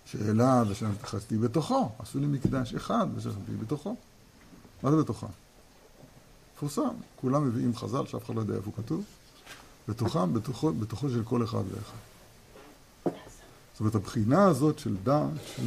[0.05, 1.89] שאלה ושחטתי בתוכו.
[1.99, 3.95] עשו לי מקדש אחד ושחטתי בתוכו.
[4.83, 5.27] מה זה בתוכם?
[6.55, 6.95] מפורסם.
[7.15, 9.03] כולם מביאים חז"ל שאף אחד לא יודע איפה הוא כתוב.
[9.87, 11.97] בתוכם, בתוכו, בתוכו של כל אחד ואחד.
[13.73, 15.63] זאת אומרת, הבחינה הזאת של דעת, של,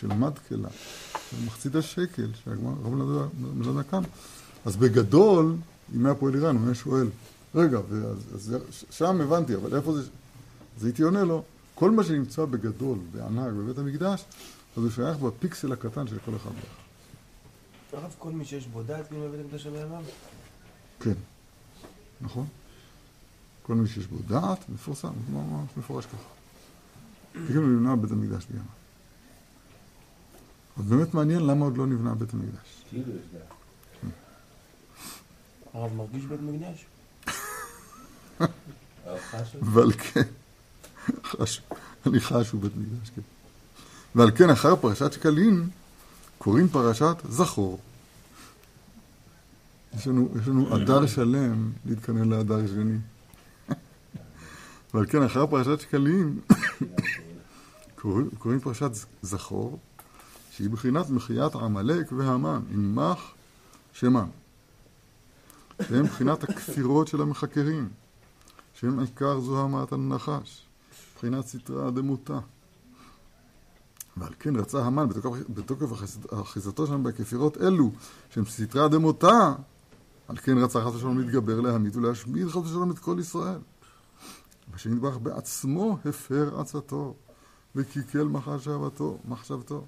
[0.00, 0.68] של מדקלה,
[1.30, 4.02] של מחצית השקל, שהגמרא מלמד כאן,
[4.64, 5.56] אז בגדול,
[5.96, 7.08] אם היה פועל איראן, הוא היה שואל,
[7.54, 10.02] רגע, ואז, אז שם הבנתי, אבל איפה זה...
[10.78, 11.42] אז הייתי עונה לו,
[11.74, 14.24] כל מה שנמצא בגדול, בענק, בבית המקדש,
[14.76, 16.80] אז הוא שייך בפיקסל הקטן של כל אחד ואחד.
[17.92, 20.04] הרב, כל מי שיש בו דעת, כאילו בבית המקדש הבעליו?
[21.00, 21.14] כן.
[22.20, 22.46] נכון?
[23.62, 27.46] כל מי שיש בו דעת, מפורסם, ממש מפורש ככה.
[27.46, 28.79] כאילו נבנה בית המקדש בימיו.
[30.78, 32.84] אז באמת מעניין למה עוד לא נבנה בית המקדש.
[32.90, 33.12] כאילו.
[35.74, 36.86] הרב מרגיש בית מקדש?
[39.62, 40.22] ועל כן,
[42.06, 43.22] אני חש הוא בית מקדש, כן.
[44.14, 45.68] ועל כן אחר פרשת שקלים
[46.38, 47.78] קוראים פרשת זכור.
[49.96, 52.98] יש לנו, יש לנו אדר שלם להתכנן לאדר שני.
[54.94, 56.40] ועל כן אחר פרשת שקלים
[58.38, 58.90] קוראים פרשת
[59.22, 59.78] זכור,
[60.60, 63.18] שהיא בחינת מחיית עמלק והמן, עמך
[63.92, 64.24] שמה.
[65.88, 67.88] שהם בחינת הכפירות של המחקרים,
[68.74, 70.66] שהם עיקר זוהמת הנחש,
[71.16, 72.38] בחינת סטרא דמותה.
[74.16, 77.90] ועל כן רצה המן בתוקף, בתוקף אחיז- אחיזתו שם בכפירות אלו,
[78.30, 79.54] שהם סטרא דמותה,
[80.28, 83.58] על כן רצה חס ושלום להתגבר, להמית ולהשמיד חס ושלום את כל ישראל.
[84.74, 87.14] ושם ידבח בעצמו הפר עצתו,
[87.76, 89.84] וקלקל מחשבתו, מחשבתו.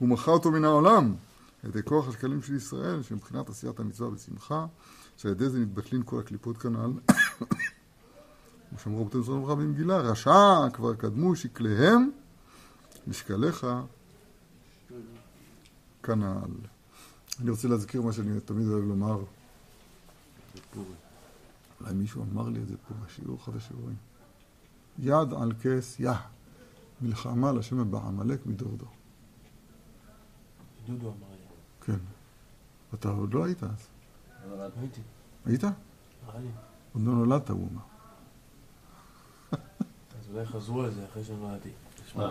[0.00, 1.14] הוא מחה אותו מן העולם,
[1.62, 4.66] על ידי כוח השקלים של ישראל, שמבחינת עשיית המצווה בשמחה,
[5.16, 6.92] שעל ידי זה נתבטלים כל הקליפות כנ"ל.
[8.70, 12.10] כמו שאמרו רבותינו זכרונם לברכה במגילה, רשע כבר קדמו שקליהם,
[13.06, 13.66] משקליך
[16.02, 16.66] כנ"ל.
[17.40, 19.24] אני רוצה להזכיר מה שאני תמיד אוהב לומר.
[21.80, 23.96] אולי מישהו אמר לי את זה פה בשיעור, אחד השיעורים.
[24.98, 26.14] יד על כס יה,
[27.00, 28.99] מלחמה לשם בעמלק מדור דור.
[30.86, 31.46] דודו אמר לי.
[31.86, 31.98] כן.
[32.94, 33.68] אתה עוד לא היית אז.
[34.50, 34.64] לא.
[34.80, 35.00] הייתי,
[35.46, 35.64] היית?
[35.64, 36.48] נראה לי.
[36.92, 37.82] עוד לא נולדת, הוא אמר.
[39.52, 41.68] אז אולי חזרו על זה אחרי שנולדתי.
[42.14, 42.30] מה?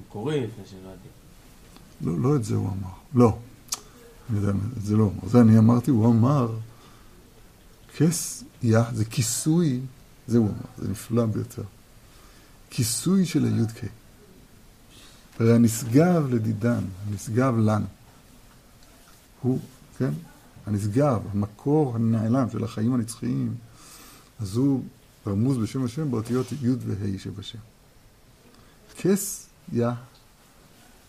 [0.00, 1.08] מקורי לפני שנולדתי.
[2.00, 2.94] לא, לא את זה הוא אמר.
[3.14, 3.38] לא.
[4.30, 5.28] אני יודע, את זה לא אמר.
[5.28, 6.58] זה אני אמרתי, הוא אמר,
[7.96, 9.80] כס יה, זה כיסוי,
[10.26, 11.62] זה הוא אמר, זה נפלא ביותר.
[12.70, 13.90] כיסוי של הי"ק.
[15.40, 17.86] הרי הנשגב לדידן, הנשגב לנו,
[19.42, 19.58] הוא,
[19.98, 20.10] כן,
[20.66, 23.54] הנשגב, המקור הנעלם של החיים הנצחיים,
[24.40, 24.82] אז הוא
[25.26, 27.58] רמוז בשם השם באותיות י' וה' שבשם.
[28.98, 29.94] כס יה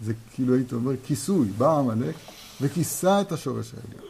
[0.01, 2.15] זה כאילו היית אומר כיסוי, בא עמלק
[2.61, 4.05] וכיסה את השורש העליון.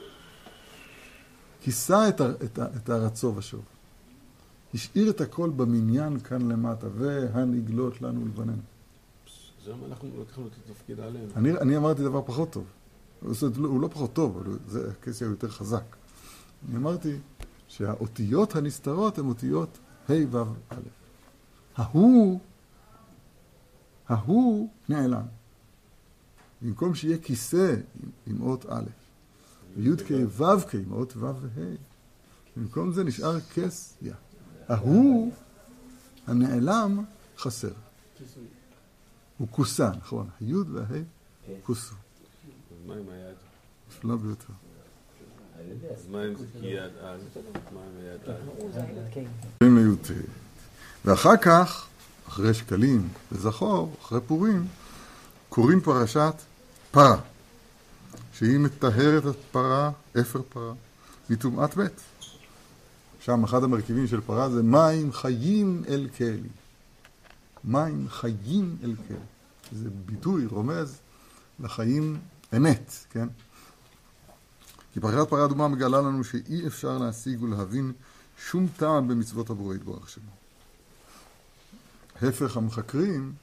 [1.62, 3.62] כיסה את, את, את הרצו ושוב.
[4.74, 8.71] השאיר את הכל במניין כאן למטה, והנגלות לנו לבננו.
[9.65, 11.28] זה מה אנחנו לקחנו את התפקיד עלינו.
[11.36, 12.65] אני, אני אמרתי דבר פחות טוב.
[13.32, 15.95] זאת לא- הוא לא פחות טוב, אבל זה, הכסי הוא יותר חזק.
[16.69, 17.17] אני אמרתי
[17.67, 19.78] שהאותיות הנסתרות הן אותיות
[20.10, 20.38] ה' ו'
[20.69, 20.76] א'.
[21.76, 22.39] ההוא,
[24.10, 25.26] ההוא נעלם.
[26.62, 28.84] במקום שיהיה כיסא עם, עם אות א',
[29.78, 31.76] וי"ק ו"ק עם אות ו' וה',
[32.58, 34.15] במקום זה נשאר כס יה.
[34.67, 35.32] ההוא,
[36.28, 37.04] הנעלם,
[37.38, 37.71] חסר.
[39.42, 40.30] הוא כוסה, נכון.
[40.40, 41.02] הי' והה
[41.64, 41.96] כוסו.
[41.96, 43.36] אז מה עם היד?
[43.90, 44.54] נפלא ביותר.
[45.94, 47.20] אז מה אם זה כיד על?
[47.74, 48.20] מה עם היד
[49.62, 49.68] על?
[49.68, 50.12] לי"ט.
[51.06, 51.88] ואחר כך,
[52.28, 54.68] אחרי שקלים וזכור, אחרי פורים,
[55.50, 56.36] קוראים פרשת
[56.92, 57.18] פרה,
[58.34, 60.74] שהיא מטהרת את פרה, אפר פרה,
[61.30, 62.02] מטומאת מת.
[63.20, 66.50] שם אחד המרכיבים של פרה זה מים חיים אל כלי.
[67.63, 69.17] מים חיים אל כלי.
[69.71, 71.00] זה ביטוי, רומז,
[71.60, 72.19] לחיים
[72.56, 73.28] אמת, כן?
[74.93, 77.91] כי פרשת פרה אדומה מגלה לנו שאי אפשר להשיג ולהבין
[78.50, 80.32] שום טעם במצוות הבורא יתברך שמו.
[82.21, 83.34] הפך המחקרים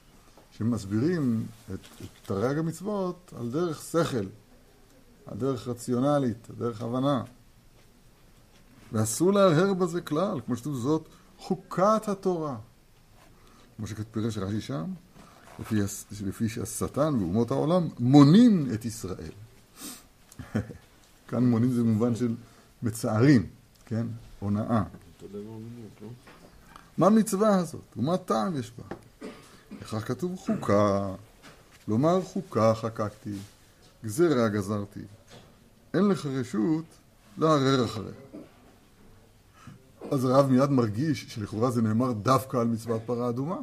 [0.50, 4.26] שמסבירים את, את תרי"ג המצוות על דרך שכל,
[5.26, 7.22] על דרך רציונלית, על דרך הבנה.
[8.92, 12.56] ואסור להרהר בזה כלל, כמו שכתוב זאת, חוקת התורה.
[13.78, 14.84] כמו שפירש רש"י שם,
[15.60, 15.76] לפי,
[16.26, 19.32] לפי שהשטן ואומות העולם מונים את ישראל.
[21.28, 22.34] כאן מונים זה במובן של
[22.82, 23.46] מצערים,
[23.86, 24.06] כן?
[24.38, 24.82] הונאה.
[26.98, 27.96] מה המצווה הזאת?
[27.96, 28.96] ומה טעם יש בה?
[29.80, 31.14] לכך כתוב חוקה,
[31.88, 33.34] לומר חוקה חקקתי,
[34.04, 35.00] גזירה גזרתי.
[35.94, 36.84] אין לך רשות
[37.38, 38.12] לערער אחריה.
[40.10, 43.58] אז הרב מיד מרגיש שלכאורה זה נאמר דווקא על מצוות פרה אדומה.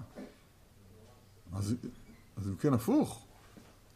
[1.54, 1.76] אז,
[2.38, 3.26] אז אם כן הפוך,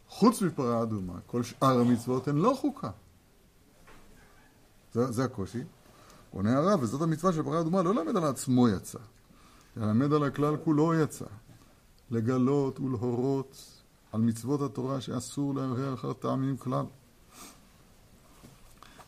[0.08, 2.90] חוץ מפרה אדומה, כל שאר המצוות הן לא חוקה.
[4.94, 5.64] זה, זה הקושי.
[6.32, 9.00] עונה הרב, וזאת המצווה של פרה אדומה, לא ללמד על עצמו יצא,
[9.78, 11.26] ללמד על הכלל כולו יצא.
[12.12, 13.82] לגלות ולהורות
[14.12, 16.86] על מצוות התורה שאסור להרהר אחר טעמים כלל.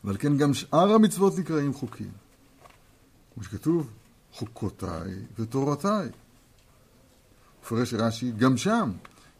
[0.03, 2.11] ועל כן גם שאר המצוות נקראים חוקים.
[3.41, 3.89] כמו שכתוב,
[4.33, 6.09] חוקותיי ותורותיי.
[7.61, 8.91] מפרש רש"י גם שם,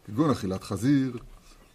[0.05, 1.17] כגון אכילת חזיר,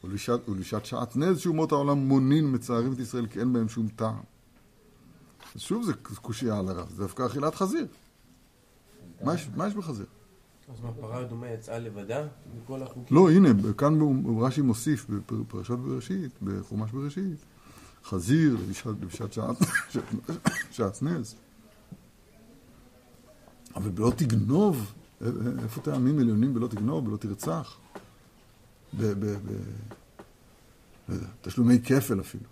[0.05, 4.21] ולשעת, שעטנז שאומות העולם מונין מצערים את ישראל כי אין בהם שום טעם.
[5.55, 7.87] אז שוב זה קושייה על הרב, זה דווקא אכילת חזיר.
[9.23, 10.07] מה יש, מה יש בחזיר?
[10.69, 13.17] אז מה, פרה אדומה יצאה לבדה מכל החוקים?
[13.17, 13.99] לא, הנה, כאן
[14.41, 17.39] רש"י מוסיף בפרשת בראשית, בחומש בראשית,
[18.05, 19.57] חזיר, לבישת שעת,
[20.71, 21.37] שעטנז.
[23.77, 25.29] אבל בלא תגנוב, א- א-
[25.62, 27.77] איפה טעמים עליונים בלא תגנוב, בלא תרצח?
[28.99, 29.03] ב...
[29.03, 29.53] ב, ב
[31.59, 32.45] לא כפל אפילו.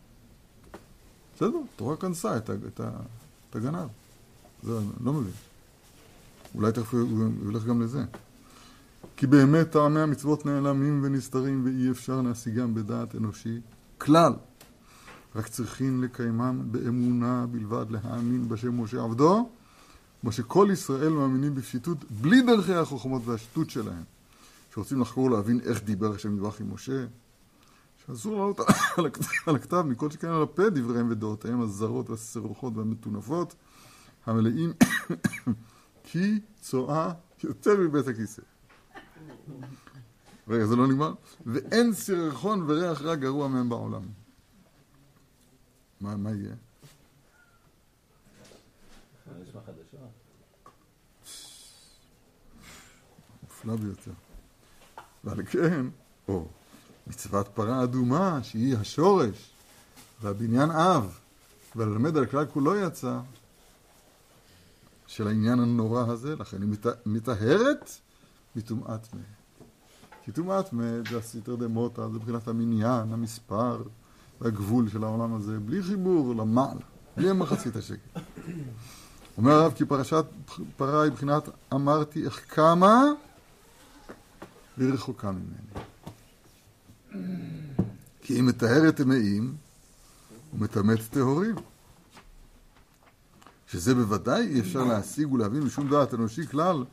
[1.37, 2.51] בסדר, התורה כנסה את,
[3.55, 3.89] הגנב.
[4.63, 4.73] זה
[5.05, 5.33] לא מבין.
[6.55, 8.05] אולי תכף הוא ילך גם לזה.
[9.17, 13.61] כי באמת טעמי המצוות נעלמים ונסתרים ואי אפשר להשיגם בדעת אנושי
[13.99, 14.33] כלל.
[15.37, 19.49] רק צריכים לקיימם באמונה בלבד, להאמין בשם משה עבדו,
[20.25, 24.03] כמו שכל ישראל מאמינים בפשיטות, בלי דרכי החוכמות והשטות שלהם.
[24.75, 27.07] שרוצים לחקור להבין איך דיבר השם יברך עם משה,
[28.07, 28.61] שאסור לעלות
[29.47, 33.55] על הכתב- מכל שכן על הפה דבריהם ודעותיהם הזרות והסרוחות והמטונפות,
[34.27, 34.73] המלאים
[36.05, 37.13] כי צואה
[37.45, 38.43] יותר מבית הכיסא.
[40.49, 41.15] רגע, זה לא נגמר?
[41.47, 44.03] ואין סירחון וריח רע גרוע מהם בעולם.
[46.01, 46.55] מה, מה יהיה?
[53.65, 54.11] מופלא ביותר.
[55.25, 55.87] ועל כן,
[56.29, 56.47] או
[57.07, 59.51] מצוות פרה אדומה, שהיא השורש,
[60.23, 61.19] והבניין אב,
[61.77, 63.19] וללמד על כלל כולו יצא,
[65.07, 66.71] של העניין הנורא הזה, לכן היא
[67.07, 67.91] מטהרת
[68.57, 69.21] מטומאת מת.
[70.25, 73.83] כי טומאת מת זה הסתר דמותא, זה מבחינת המניין, המספר
[74.41, 76.81] והגבול של העולם הזה, בלי חיבור למעלה,
[77.17, 78.21] בלי המחצית השקל.
[79.37, 80.25] אומר הרב כי פרשת
[80.77, 83.03] פרה היא מבחינת אמרתי איך קמה
[84.79, 85.85] והיא רחוקה ממני.
[88.21, 89.57] כי היא מטהרת טמאים
[90.55, 91.55] ומטמאת טהורים.
[93.67, 96.85] שזה בוודאי אי אפשר להשיג ולהבין משום דעת אנושי כלל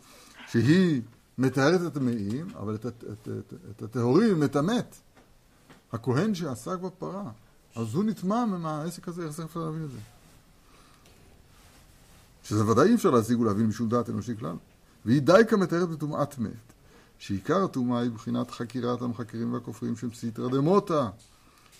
[0.47, 1.01] שהיא
[1.37, 4.95] מטהרת את הטמאים, אבל את, את, את, את, הטהורים מטמאת.
[5.91, 7.31] הכהן שעסק בפרה,
[7.75, 9.97] אז הוא נטמע מהעסק הזה, איך זה אפשר להבין את זה?
[12.43, 14.55] שזה ודאי אי אפשר להשיג ולהבין משום דעת אנושי כלל.
[15.05, 16.51] והיא די כמתארת בטומאת מת,
[17.21, 21.07] שעיקר הטומאה היא בחינת חקירת המחקרים והכופרים של פסיטרא דמותא,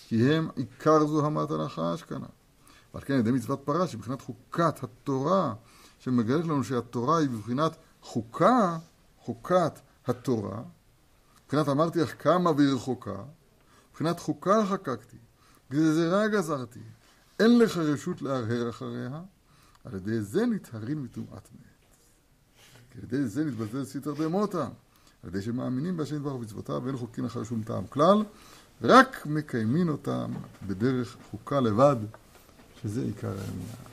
[0.08, 2.26] כי הם עיקר זוהמת הלכה אשכנה.
[2.94, 5.54] ועל כן על ידי מצוות פרה, שבחינת חוקת התורה,
[5.98, 8.78] שמגלת לנו שהתורה היא בבחינת חוקה,
[9.18, 9.72] חוקת
[10.06, 10.62] התורה,
[11.44, 13.22] מבחינת אמרתי איך קמה והיא רחוקה,
[13.90, 15.18] מבחינת חוקה חקקתי,
[15.70, 16.82] גזירה גזרתי,
[17.40, 19.20] אין לך רשות להרהר אחריה,
[19.84, 21.96] על ידי זה נטהרים מטומאת מת.
[22.90, 24.66] כי על ידי זה נתבזז סיתר דמותא,
[25.22, 28.24] על ידי שמאמינים בהשם יתברך ומצוותיו ואין חוקין אחר שום טעם כלל,
[28.82, 30.32] רק מקיימים אותם
[30.66, 31.96] בדרך חוקה לבד,
[32.82, 33.92] שזה עיקר העניין.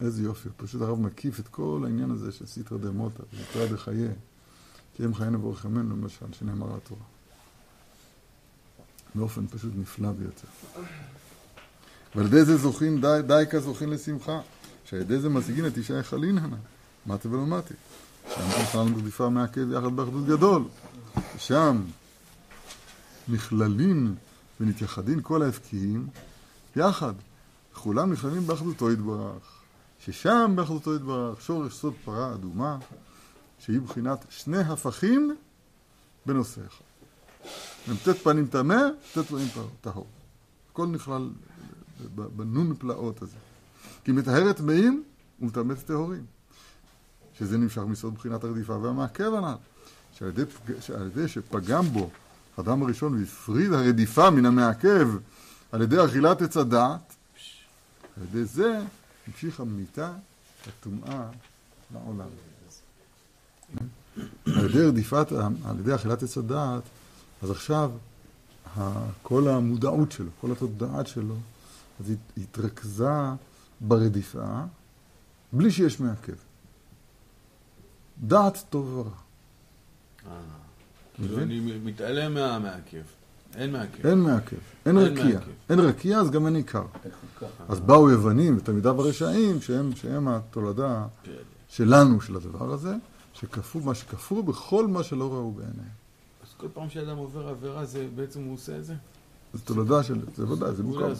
[0.00, 4.08] איזה יופי, פשוט הרב מקיף את כל העניין הזה של סיתרא דמותא, וסיתרא דחיי,
[4.94, 7.02] כי הם חיינו בורחמנו למשל, שנאמר התורה.
[9.14, 10.48] באופן פשוט נפלא ביותר.
[12.14, 14.40] ועל ידי זה זוכין, די, דייקה זוכין לשמחה,
[14.86, 16.56] שעל ידי זה משיגין את אישה יחלין הנה,
[17.06, 17.74] מתי ולא מתי.
[18.34, 20.64] שם בכלל מרדיפה מעכב יחד באחדות גדול.
[21.38, 21.82] שם
[23.28, 24.14] נכללים
[24.60, 26.06] ונתייחדים כל ההפקיים
[26.76, 27.12] יחד.
[27.74, 29.56] כולם נכללים באחדותו יתברך.
[30.00, 32.78] ששם באחדותו יתברך שורש סוד פרה אדומה,
[33.58, 35.36] שהיא בחינת שני הפכים
[36.26, 36.84] בנושא אחד.
[37.88, 39.48] מ"ט פנים טמא, מ"ט פנים
[39.80, 40.06] טהור.
[40.72, 41.30] הכל נכלל
[42.14, 43.36] בנון פלאות הזה.
[44.04, 45.04] כי מטהרת טמאים
[45.40, 46.24] ומטמאת טהורים.
[47.38, 49.54] שזה נמשך מסוד בחינת הרדיפה והמעכב הנ"ל.
[50.18, 50.42] שעל ידי,
[50.80, 52.10] שעל ידי שפגם בו
[52.56, 55.08] האדם הראשון והפריד הרדיפה מן המעכב
[55.72, 57.14] על ידי אכילת עץ הדעת,
[58.16, 58.80] על ידי זה
[59.28, 60.12] המשיכה מיתה
[60.68, 61.28] הטומאה
[61.94, 62.28] לעולם.
[64.46, 65.32] על ידי רדיפת,
[65.64, 66.82] על ידי אכילת עץ הדעת,
[67.42, 67.90] אז עכשיו
[69.22, 71.36] כל המודעות שלו, כל התודעה שלו,
[72.00, 73.10] אז היא התרכזה
[73.80, 74.60] ברדיפה
[75.52, 76.32] בלי שיש מעכב.
[78.18, 79.10] דעת טוב ורע.
[80.26, 80.32] אה,
[81.14, 83.02] כאילו אני מתעלם מהמעכב.
[83.54, 84.06] אין מעכב.
[84.06, 84.56] אין מעכב,
[84.86, 85.40] אין רקיע.
[85.70, 86.84] אין רקיע, אז גם אין עיקר.
[87.68, 91.06] אז באו יוונים ותלמידיו הרשעים, שהם, התולדה
[91.68, 92.94] שלנו של הדבר הזה,
[93.34, 95.96] שכפו מה שכפו בכל מה שלא ראו בעיניהם.
[96.42, 98.94] אז כל פעם שאדם עובר עבירה, זה בעצם הוא עושה את זה?
[99.54, 100.20] זה תולדה של...
[100.36, 101.12] זה ודאי, זה מוכר.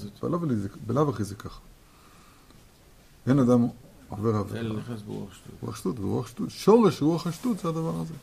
[0.86, 1.61] בלאו הכי זה ככה.
[3.27, 3.66] אין אדם
[4.09, 4.62] עובר עבירה.
[4.62, 5.55] נכנס ברוח שטות.
[5.62, 6.51] רוח שטות, ורוח שטות.
[6.51, 8.14] שורש רוח השטות זה הדבר הזה.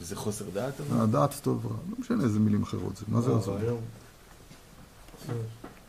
[0.00, 0.74] וזה חוסר דעת?
[0.92, 1.76] הדעת טוב ורע.
[1.90, 3.04] לא משנה איזה מילים אחרות זה.
[3.08, 3.76] מה זה עוזר?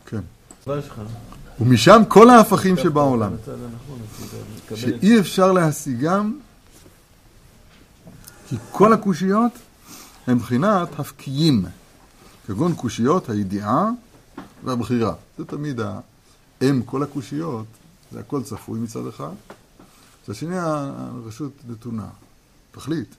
[0.06, 0.22] כן.
[0.68, 1.02] מה שלך?
[1.60, 3.36] ומשם כל ההפכים שבעולם.
[4.76, 6.40] שאי אפשר להשיגם,
[8.50, 9.52] כי כל הקושיות
[10.28, 11.66] הן מבחינת הפקיים,
[12.48, 13.90] כגון קושיות הידיעה
[14.64, 15.14] והבחירה.
[15.38, 15.80] זה תמיד
[16.64, 17.66] האם כל הקושיות,
[18.12, 19.34] זה הכל צפוי מצד אחד,
[20.24, 22.10] מצד שני הרשות נתונה,
[22.72, 23.16] תחליט.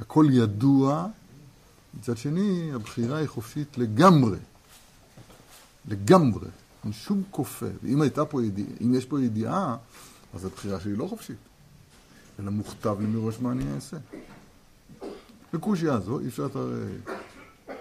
[0.00, 1.06] הכל ידוע,
[1.98, 4.38] מצד שני הבחירה היא חופשית לגמרי.
[5.88, 6.48] לגמרי.
[6.84, 7.66] אין שום כופה.
[7.82, 9.76] ואם הייתה פה ידיעה, אם יש פה ידיעה,
[10.34, 11.36] אז הבחירה שלי לא חופשית.
[12.38, 13.96] אלא מוכתב לי מראש מה אני אעשה.
[15.52, 16.48] בקושייה הזו אי אפשר ה...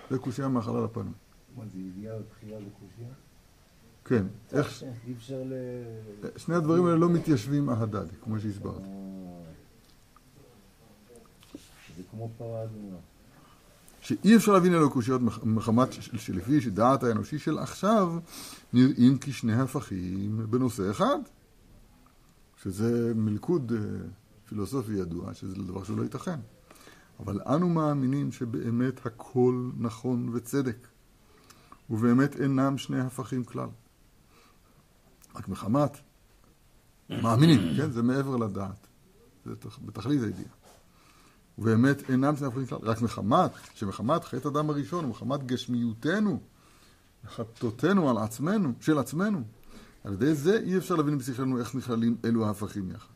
[0.10, 1.14] זה קושייה מהחלל הפנים.
[1.58, 3.29] מה זה ידיעה ובחירה וקושייה?
[4.10, 4.84] כן, איך...
[5.08, 5.54] אי אפשר ל...
[6.38, 8.84] שני הדברים האלה לא מתיישבים ההדדי, כמו שהסברתי.
[8.84, 9.44] אה,
[11.98, 12.98] זה כמו פרה אדומה.
[14.02, 18.14] שאי אפשר להבין אלו קושיות מח- מחמת שלפי שדעת האנושי של עכשיו
[18.74, 21.18] נראים כשני הפכים בנושא אחד.
[22.64, 23.80] שזה מלכוד אה,
[24.50, 26.40] פילוסופי ידוע, שזה דבר שלא ייתכן.
[27.20, 30.88] אבל אנו מאמינים שבאמת הכל נכון וצדק,
[31.90, 33.68] ובאמת אינם שני הפכים כלל.
[35.40, 35.98] רק מחמת,
[37.10, 37.92] מאמינים, כן?
[37.92, 38.88] זה מעבר לדעת.
[39.46, 39.54] זה
[39.86, 40.50] בתכלית הידיעה.
[41.58, 46.40] ובאמת אינם הפכים כלל, רק מחמת, שמחמת חטא אדם הראשון ומחמת גשמיותנו,
[47.28, 49.42] חטאותינו על עצמנו, של עצמנו,
[50.04, 53.14] על ידי זה אי אפשר להבין בשכלנו איך נכללים אלו ההפכים יחד.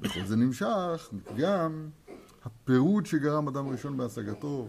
[0.00, 1.88] וכל זה נמשך מפגם
[2.44, 4.68] הפירוד שגרם אדם הראשון בהשגתו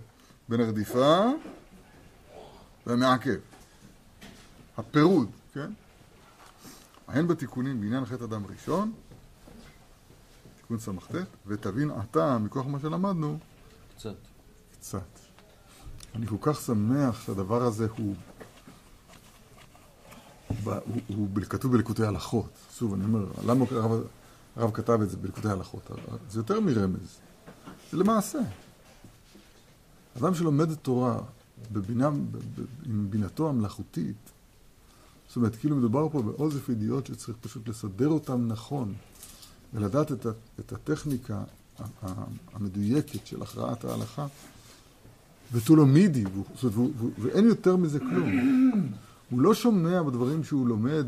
[0.49, 1.25] בין הרדיפה
[2.87, 3.39] והמעכב.
[4.77, 5.71] הפירוד, כן?
[7.09, 8.91] הן בתיקונים בעניין חטא אדם ראשון,
[10.57, 11.15] תיקון ס"ט,
[11.47, 13.37] ותבין עתה, מכוח מה שלמדנו,
[13.95, 14.15] קצת.
[14.71, 15.19] קצת.
[16.15, 18.15] אני כל כך שמח שהדבר הזה הוא,
[20.65, 20.73] הוא,
[21.07, 22.51] הוא ב- כתוב בליקוטי הלכות.
[22.77, 23.91] שוב, אני אומר, למה הרב,
[24.55, 25.91] הרב כתב את זה בליקוטי הלכות?
[26.29, 27.19] זה יותר מרמז,
[27.91, 28.39] זה למעשה.
[30.17, 31.19] אדם שלומד תורה
[31.71, 32.07] בבינה,
[32.85, 34.31] עם בינתו המלאכותית,
[35.29, 38.93] זאת אומרת, כאילו מדובר פה באוזף ידיעות שצריך פשוט לסדר אותן נכון,
[39.73, 40.25] ולדעת את,
[40.59, 41.43] את הטכניקה
[42.53, 44.27] המדויקת של הכרעת ההלכה,
[45.51, 46.23] ותו לא מידי,
[47.19, 48.31] ואין יותר מזה כלום.
[49.29, 51.05] הוא לא שומע בדברים שהוא לומד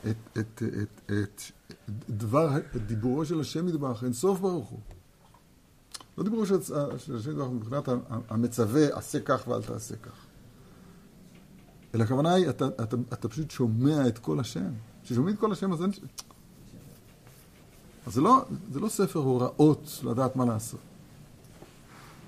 [0.00, 0.62] את, את, את,
[1.06, 4.80] את, את דבר, את דיבורו של השם יתברך, אין סוף ברוך הוא.
[6.18, 6.62] לא דיבורו של,
[6.98, 7.88] של השם יתברך מבחינת
[8.28, 10.27] המצווה, עשה כך ואל תעשה כך.
[11.94, 14.70] אלא הכוונה היא, אתה, אתה, אתה פשוט שומע את כל השם.
[15.02, 15.90] כששומעים את כל השם אז אין...
[18.06, 20.80] אז זה לא, זה לא ספר הוראות לדעת מה לעשות.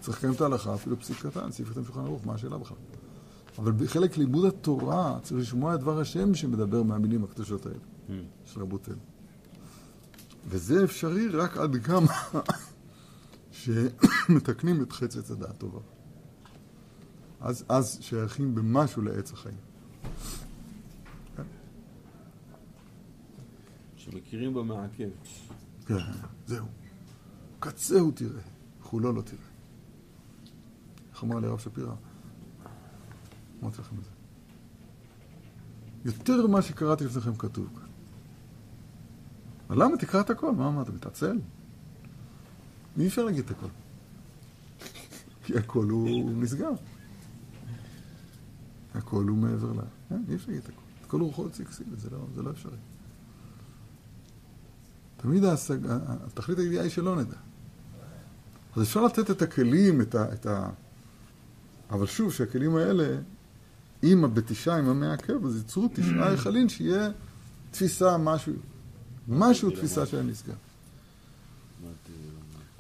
[0.01, 2.77] צריך לקיים את ההלכה, אפילו פסיק קטן, סעיף קטן שולחן ערוך, מה השאלה בכלל?
[3.59, 7.79] אבל בחלק לימוד התורה צריך לשמוע את דבר השם שמדבר מהמילים הקדושות האלה,
[8.45, 8.99] של רבותינו.
[10.49, 12.13] וזה אפשרי רק עד כמה
[13.61, 15.81] שמתקנים את חצץ הדעת טובה.
[17.41, 19.57] אז, אז שייכים במשהו לעץ החיים.
[23.97, 25.09] שמכירים במעכב.
[25.87, 25.95] כן,
[26.47, 26.67] זהו.
[27.59, 28.43] קצהו תראה,
[28.83, 29.43] חולו לא תראה.
[31.13, 31.95] איך אמר לי הרב שפירא?
[33.63, 34.11] אמרתי לכם את זה.
[36.05, 37.89] יותר ממה שקראתי לפניכם כתוב כאן.
[39.69, 40.53] אבל למה תקרא את הכל?
[40.53, 41.39] מה, מה, אתה מתעצל?
[42.99, 43.67] אי אפשר להגיד את הכל.
[45.45, 46.71] כי הכל הוא נסגר.
[48.95, 49.81] הכל הוא מעבר ל...
[50.09, 50.81] כן, אי אפשר להגיד את הכל.
[51.07, 52.77] הכל הוא רוחות סקסיבית, זה לא, זה לא אפשרי.
[55.17, 55.79] תמיד ההשג...
[56.27, 57.37] התכלית הידיעה היא שלא נדע.
[58.77, 60.33] אז אפשר לתת את הכלים, את ה...
[60.33, 60.71] את ה...
[61.91, 63.17] אבל שוב, שהכלים האלה,
[64.03, 67.11] עם הבתישה, עם המעכב, אז ייצרו תשעה היכלין שיהיה
[67.71, 68.53] תפיסה, משהו,
[69.29, 70.55] משהו תפיסה שהיה נסגר.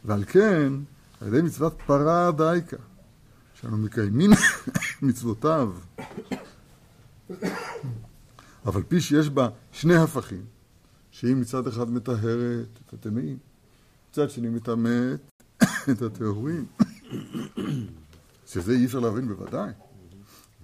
[0.04, 0.72] ועל כן,
[1.20, 2.76] על ידי מצוות פרה דייקה,
[3.54, 4.30] שאנו מקיימים
[5.02, 5.72] מצוותיו,
[8.66, 10.44] אבל פי שיש בה שני הפכים,
[11.10, 13.38] שהיא מצד אחד מטהרת את הטמאים,
[14.10, 15.20] מצד שני מטמאת
[15.90, 16.66] את הטהורים,
[18.46, 19.70] שזה אי אפשר להבין בוודאי.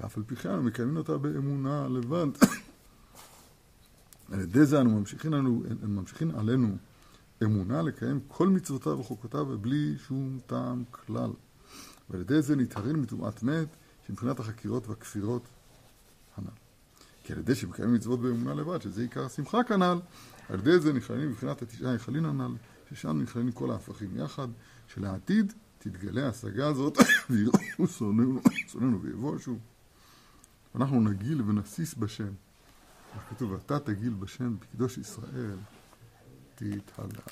[0.00, 2.26] ואף על פי כן אנו מקיימים אותה באמונה לבד.
[4.32, 6.76] על ידי זה אנו ממשיכים, לנו, ממשיכים עלינו
[7.42, 11.30] אמונה לקיים כל מצוותיו וחוקותיו ובלי שום טעם כלל.
[12.10, 13.68] ועל ידי זה נטהרים מטומאת מת,
[14.06, 15.42] שמבחינת החקירות והכפירות
[16.36, 16.50] הנ"ל.
[17.24, 20.00] כי על ידי שמקיימים מצוות באמונה לבד, שזה עיקר השמחה כנ"ל,
[20.48, 22.54] על ידי זה נכללים מבחינת התשעה היכלין הנ"ל,
[22.90, 24.48] ששם נכללים כל ההפכים יחד,
[24.94, 26.98] שלעתיד תתגלה ההשגה הזאת,
[27.30, 29.56] ויראו שונאינו ויבושו.
[30.74, 32.32] אנחנו נגיל ונסיס בשם.
[33.30, 35.56] כתוב, אתה תגיל בשם, בקדוש ישראל
[36.54, 37.22] תתהלה.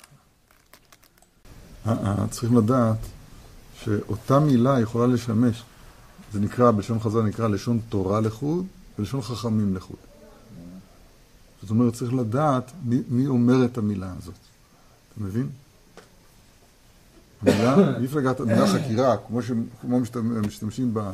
[1.87, 2.97] אה, אה, צריכים לדעת
[3.73, 5.63] שאותה מילה יכולה לשמש,
[6.33, 8.65] זה נקרא, בלשון חז"ל נקרא לשון תורה לחוד
[8.99, 9.97] ולשון חכמים לחוד.
[11.61, 14.35] זאת אומרת, צריך לדעת מי, מי אומר את המילה הזאת.
[15.13, 15.49] אתה מבין?
[17.41, 19.51] המילה, אי אפשר לגעת, המילה חקירה, כמו, ש,
[19.81, 19.99] כמו
[20.47, 21.11] משתמשים בה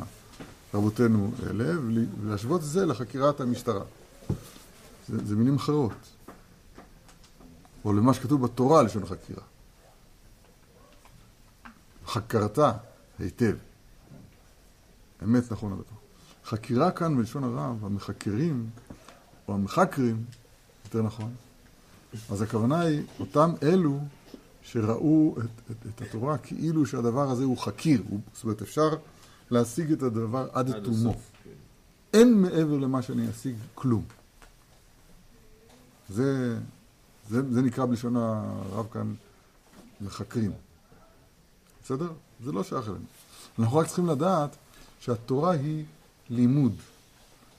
[0.74, 1.74] רבותינו אלה,
[2.20, 3.84] ולהשוות זה לחקירת המשטרה.
[5.08, 5.92] זה, זה מילים אחרות.
[7.84, 9.42] או למה שכתוב בתורה לשון חקירה.
[12.06, 12.72] חקרתה
[13.18, 13.54] היטב.
[15.24, 15.96] אמת נכון הדבר.
[16.44, 18.70] חקירה כאן בלשון הרב, המחקרים,
[19.48, 20.24] או המחקרים,
[20.84, 21.34] יותר נכון,
[22.30, 24.00] אז הכוונה היא, אותם אלו
[24.62, 28.88] שראו את, את, את התורה כאילו שהדבר הזה הוא חקיר, הוא, זאת אומרת אפשר
[29.50, 31.12] להשיג את הדבר עד עד תומו.
[31.12, 31.50] כן.
[32.14, 34.04] אין מעבר למה שאני אשיג כלום.
[36.08, 36.58] זה,
[37.28, 39.14] זה, זה נקרא בלשון הרב כאן
[40.00, 40.52] מחקרים.
[41.84, 42.12] בסדר?
[42.44, 43.04] זה לא שייך אלינו.
[43.58, 44.56] אנחנו רק צריכים לדעת
[45.02, 45.84] שהתורה היא
[46.30, 46.72] לימוד.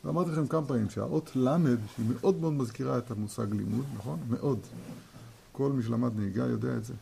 [0.03, 1.57] ואמרתי לכם כמה פעמים שהאות ל',
[1.95, 4.19] שהיא מאוד מאוד מזכירה את המושג לימוד, נכון?
[4.29, 4.59] מאוד.
[5.51, 6.93] כל מי שלמד נהיגה יודע את זה.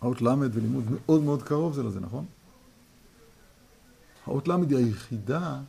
[0.00, 2.24] האות ל' ולימוד מאוד מאוד קרוב זה לזה, נכון?
[4.26, 5.60] האות ל' היא היחידה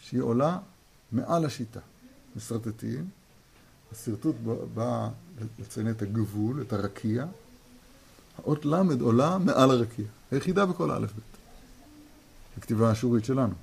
[0.00, 0.58] שהיא עולה
[1.12, 1.80] מעל השיטה.
[2.36, 3.08] משרטטים,
[3.92, 4.36] השרטוט
[4.74, 5.08] בא
[5.58, 7.26] לציין את הגבול, את הרקיע,
[8.38, 11.35] האות ל' עולה מעל הרקיע, היחידה בכל האלף בית.
[12.58, 13.54] בכתיבה האשורית שלנו.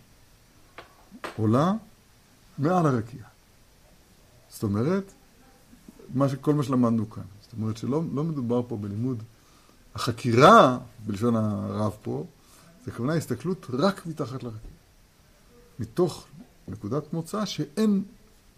[1.38, 1.74] עולה
[2.58, 3.24] מעל הרקיע.
[4.50, 5.12] זאת אומרת,
[6.14, 6.36] מה ש...
[6.36, 7.24] כל מה שלמדנו כאן.
[7.41, 9.24] זאת אומרת שלא לא מדובר פה בלימוד
[9.96, 12.26] החקירה, בלשון הרב פה,
[12.86, 14.72] זה כוונה הסתכלות רק מתחת לרקיע.
[15.80, 16.26] מתוך
[16.68, 18.04] נקודת מוצא שאין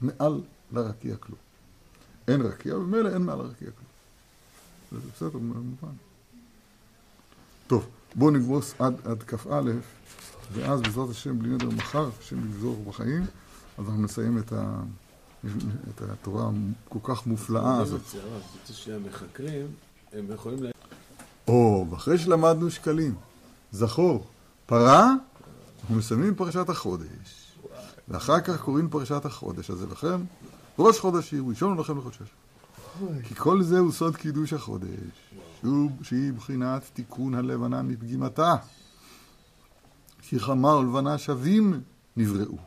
[0.02, 1.40] מעל לרקיע כלום.
[2.28, 3.86] אין רקיע, וממילא אין מעל הרקיע כלום.
[4.92, 5.96] זה בסדר, מובן.
[7.68, 9.72] טוב, בואו נגמוס עד, עד כ"א,
[10.54, 13.22] ואז בעזרת השם, בלי נדר מחר, השם יגזור בחיים,
[13.78, 14.80] אז אנחנו נסיים את, ה,
[15.90, 16.50] את התורה
[16.88, 18.02] הכל כך מופלאה הזאת.
[18.14, 19.68] הרב, רוצה שהמחקרים,
[20.14, 20.72] הם יכולים ל...
[21.48, 23.16] או, ואחרי שלמדנו שקלים,
[23.72, 24.28] זכור,
[24.66, 25.14] פרה,
[25.82, 27.52] אנחנו מסיימים פרשת החודש,
[28.08, 30.24] ואחר כך קוראים פרשת החודש הזה לכם,
[30.80, 32.28] ראש חודש היא, ראשון לכם לחודשש.
[33.24, 34.90] כי כל זה הוא סוד קידוש החודש,
[35.62, 38.56] שהוא, שהיא בחינת תיקון הלבנה מפגימתה.
[40.30, 41.82] כי חמה ולבנה שווים
[42.18, 42.58] נבראו.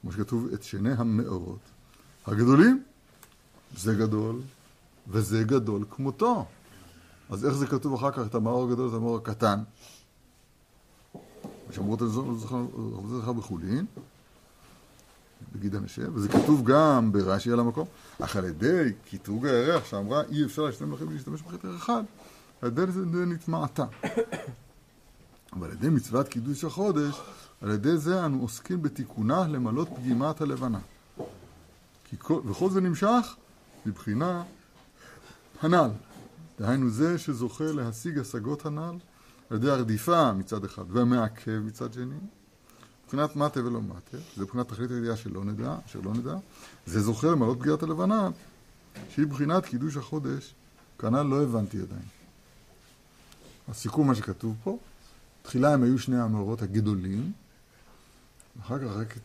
[0.00, 1.58] כמו שכתוב, את שני המאורות
[2.26, 2.82] הגדולים,
[3.76, 4.40] זה גדול
[5.08, 6.46] וזה גדול כמותו.
[7.30, 9.62] אז איך זה כתוב אחר כך, את המאור הגדול ואת המאור הקטן?
[11.68, 12.06] ושמרו את זה
[13.20, 13.86] זכר בחולין,
[15.54, 17.86] בגיד הנשב, וזה כתוב גם ברש"י על המקום,
[18.20, 21.00] אך על ידי קטרוג הירח שאמרה אי אפשר להשתמש
[21.40, 22.02] לכם אחד,
[22.62, 23.84] על ידי זה נטמעתה.
[25.52, 27.20] אבל על ידי מצוות קידוש החודש,
[27.60, 30.80] על ידי זה אנו עוסקים בתיקונה למלות פגימת הלבנה.
[32.18, 33.36] כל, וכל זה נמשך
[33.86, 34.42] מבחינה
[35.62, 35.90] הנ"ל.
[36.58, 38.96] דהיינו זה שזוכה להשיג השגות הנ"ל
[39.50, 42.14] על ידי הרדיפה מצד אחד והמעכב מצד שני,
[43.04, 46.34] מבחינת מטה ולא מטה, זה מבחינת תכלית הידיעה שלא נדע, אשר לא נדע,
[46.86, 48.28] זה זוכה למלות פגיעת הלבנה,
[49.08, 50.54] שהיא מבחינת קידוש החודש,
[50.98, 52.02] כנ"ל לא הבנתי עדיין.
[53.68, 54.78] הסיכום מה שכתוב פה,
[55.42, 57.32] תחילה הם היו שני המאורות הגדולים,
[58.56, 59.18] ואחר כך רק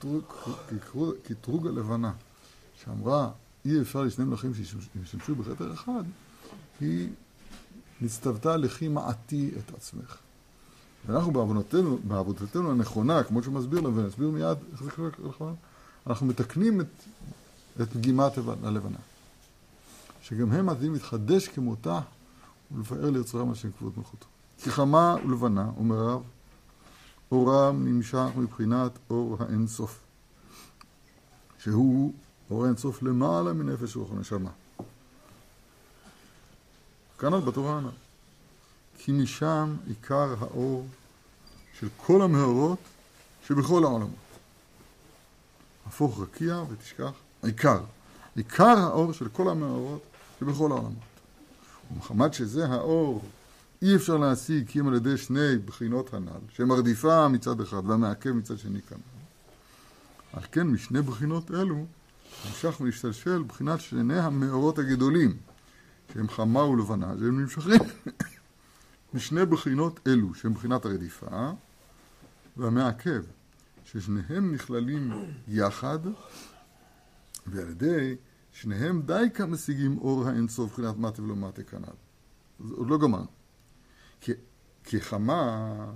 [1.23, 2.11] קטרוג, הלבנה,
[2.83, 3.29] שאמרה
[3.65, 6.03] אי אפשר לשני מלכים שישמשו בכתר אחד,
[6.79, 7.09] היא
[8.01, 10.17] נצטוותה לכי מעטי את עצמך.
[11.05, 15.55] ואנחנו בעבודתנו, בעבודתנו הנכונה, כמו שהוא מסביר לנו, ונסביר מיד איך זה קורה נכון,
[16.07, 16.87] אנחנו מתקנים את,
[17.81, 18.31] את פגימת
[18.63, 18.97] הלבנה.
[20.21, 21.99] שגם הם עתידים להתחדש כמותה
[22.71, 24.25] ולפאר ליצרם השם כבוד מלכותו.
[24.63, 26.21] כי חמה ולבנה, אומר הרב,
[27.31, 29.99] אורם נמשך מבחינת אור האינסוף,
[31.59, 32.13] שהוא
[32.49, 34.49] אור האינסוף למעלה מנפש רוח הנשמה.
[37.19, 37.89] כנ"ל בתורה הנ"ל.
[38.97, 40.87] כי משם עיקר האור
[41.79, 42.79] של כל המאורות
[43.47, 44.27] שבכל העולמות.
[45.87, 47.11] הפוך רקיע ותשכח
[47.43, 47.79] עיקר.
[48.35, 50.01] עיקר האור של כל המאורות
[50.39, 50.93] שבכל העולמות.
[51.91, 53.21] ומחמת שזה האור
[53.81, 58.31] אי אפשר להשיג כי אם על ידי שני בחינות הנ"ל, שהם הרדיפה מצד אחד והמעכב
[58.31, 58.97] מצד שני כאן.
[60.33, 61.85] על כן משני בחינות אלו
[62.45, 65.37] נמשך ומשתלשל בחינת שני המאורות הגדולים,
[66.13, 67.81] שהם חמה ולבנה, שהם נמשכים
[69.13, 71.51] משני בחינות אלו, שהם בחינת הרדיפה
[72.57, 73.23] והמעכב,
[73.85, 75.11] ששניהם נכללים
[75.47, 75.99] יחד,
[77.47, 78.15] ועל ידי
[78.51, 82.69] שניהם די כמשיגים אור האינסוף מבחינת מטה ולא מטה כנ"ל.
[82.71, 83.23] עוד לא גמר.
[84.21, 84.31] כי,
[84.83, 85.91] כי חמה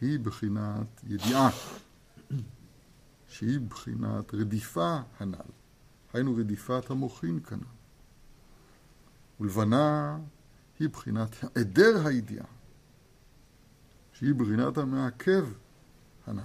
[0.00, 1.50] היא בחינת ידיעה,
[3.28, 5.50] שהיא בחינת רדיפה הנ"ל,
[6.12, 7.76] היינו רדיפת המוחין כנ"ל.
[9.40, 10.18] ולבנה
[10.78, 12.46] היא בחינת היעדר הידיעה,
[14.12, 15.48] שהיא בחינת המעכב
[16.26, 16.42] הנ"ל.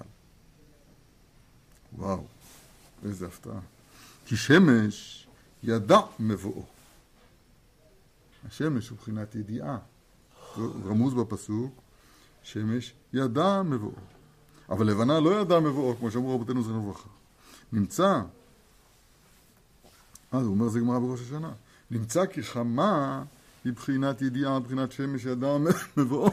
[1.93, 2.27] וואו,
[3.03, 3.59] איזה הפתעה.
[4.25, 5.27] כי שמש
[5.63, 6.65] ידע מבואו.
[8.47, 9.77] השמש הוא בחינת ידיעה.
[10.85, 11.81] רמוז בפסוק,
[12.43, 13.91] שמש ידע מבואו.
[14.69, 17.09] אבל לבנה לא ידע מבואו, כמו שאמרו רבותינו זכרונו לברכה.
[17.73, 18.21] נמצא,
[20.33, 21.51] אה, הוא אומר זה גמרא בראש השנה.
[21.91, 23.23] נמצא כי חמה
[23.63, 25.47] היא בחינת ידיעה, בחינת שמש ידע
[25.97, 26.31] מבואו.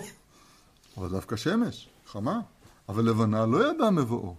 [0.97, 2.41] אבל דווקא שמש, חמה.
[2.89, 4.35] אבל לבנה לא ידע מבואו.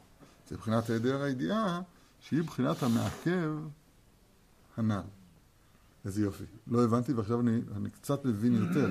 [0.47, 1.81] זה בחינת היעדר הידיעה,
[2.19, 3.51] שהיא בחינת המעכב
[4.77, 5.18] הנ"ל.
[6.05, 6.43] איזה יופי.
[6.67, 8.89] לא הבנתי ועכשיו אני, אני קצת מבין יותר.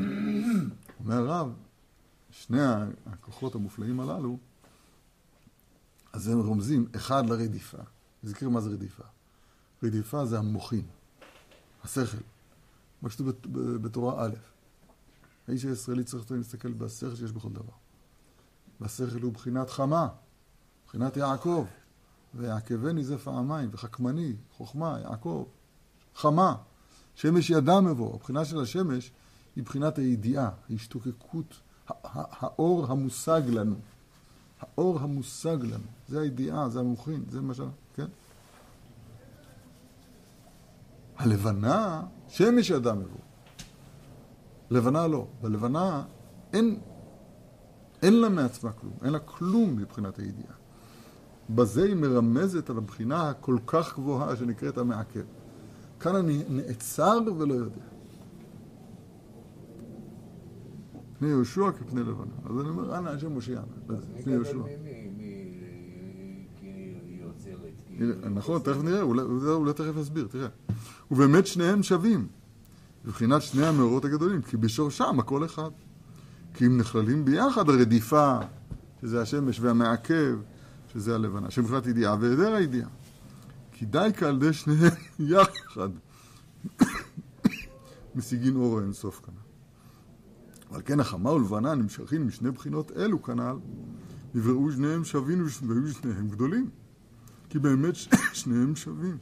[1.00, 1.54] אומר הרב,
[2.30, 2.58] שני
[3.06, 4.38] הכוחות המופלאים הללו,
[6.12, 7.78] אז הם רומזים אחד לרדיפה.
[8.22, 9.04] נזכיר מה זה רדיפה.
[9.82, 10.86] רדיפה זה המוחין,
[11.84, 12.18] השכל.
[13.02, 13.30] מה שכתוב
[13.82, 14.34] בתורה א'.
[15.48, 17.72] האיש הישראלי צריך להסתכל בשכל שיש בכל דבר.
[18.80, 20.08] והשכל הוא בחינת חמה,
[20.86, 21.66] בחינת יעקב.
[22.34, 25.46] ויעקבני זה פעמיים, וחכמני, חוכמה, יעקב,
[26.14, 26.56] חמה.
[27.18, 28.14] שמש ידע מבוא.
[28.14, 29.10] הבחינה של השמש
[29.56, 31.60] היא בחינת הידיעה, ההשתוקקות,
[32.14, 33.74] האור המושג לנו.
[34.60, 35.84] האור המושג לנו.
[36.08, 37.60] זה הידיעה, זה המוחין, זה מה ש...
[37.94, 38.06] כן?
[41.16, 43.20] הלבנה, שמש ידע מבוא.
[44.70, 45.26] לבנה לא.
[45.40, 46.04] בלבנה
[46.52, 46.80] אין,
[48.02, 50.54] אין לה מעצמה כלום, אין לה כלום מבחינת הידיעה.
[51.50, 55.24] בזה היא מרמזת על הבחינה הכל כך גבוהה שנקראת המעכב.
[56.00, 57.80] כאן אני נעצר ולא יודע.
[61.18, 62.32] פני יהושע כפני לבנה.
[62.44, 63.66] אז אני אומר, אנא השם מושיענה.
[64.24, 64.62] פני יהושע.
[67.98, 70.48] הנה, נכון, תכף נראה, אולי, אולי, אולי תכף נסביר, תראה.
[71.10, 72.26] ובאמת שניהם שווים,
[73.04, 75.70] מבחינת שני המאורות הגדולים, כי בשורשם הכל אחד.
[76.54, 78.38] כי אם נכללים ביחד הרדיפה,
[79.00, 80.38] שזה השמש, והמעכב,
[80.92, 82.88] שזה הלבנה, שמבחינת ידיעה והיעדר הידיעה.
[83.78, 84.92] כי די כעל שניהם
[85.32, 85.88] יחד
[88.16, 89.40] משיגין אור האינסוף כנ"ל.
[90.70, 93.56] ועל כן החמה ולבנה נמשכים משני בחינות אלו כנ"ל,
[94.34, 96.70] נבראו שניהם שווים והיו שניהם גדולים.
[97.48, 98.08] כי באמת ש-
[98.40, 99.18] שניהם שווים.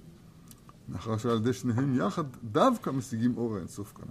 [0.88, 4.10] מאחר שעל ידי שניהם יחד דווקא משיגים אור האינסוף כנ"ל.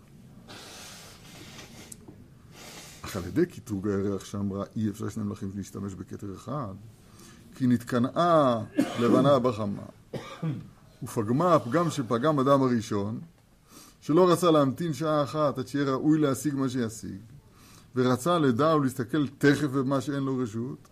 [3.02, 6.74] אך על ידי קטרוג הירח שאמרה אי אפשר שני מלכים להשתמש בכתר אחד,
[7.56, 8.64] כי נתקנאה
[9.00, 9.86] לבנה בחמה,
[11.03, 13.20] ופגמה הפגם שפגם אדם הראשון,
[14.01, 17.20] שלא רצה להמתין שעה אחת עד שיהיה ראוי להשיג מה שישיג,
[17.95, 20.88] ורצה לדע ולהסתכל תכף במה שאין לו רשות,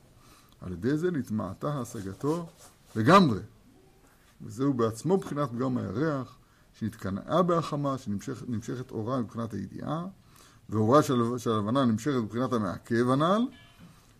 [0.62, 2.46] על ידי זה נטמעתה השגתו
[2.96, 3.40] לגמרי.
[4.42, 6.38] וזהו בעצמו בחינת פגם הירח,
[6.80, 10.06] שנתקנאה בהחמה, שנמשכת אורה מבחינת הידיעה,
[10.70, 13.42] ואורה של, של הלבנה נמשכת מבחינת המעכב הנ"ל,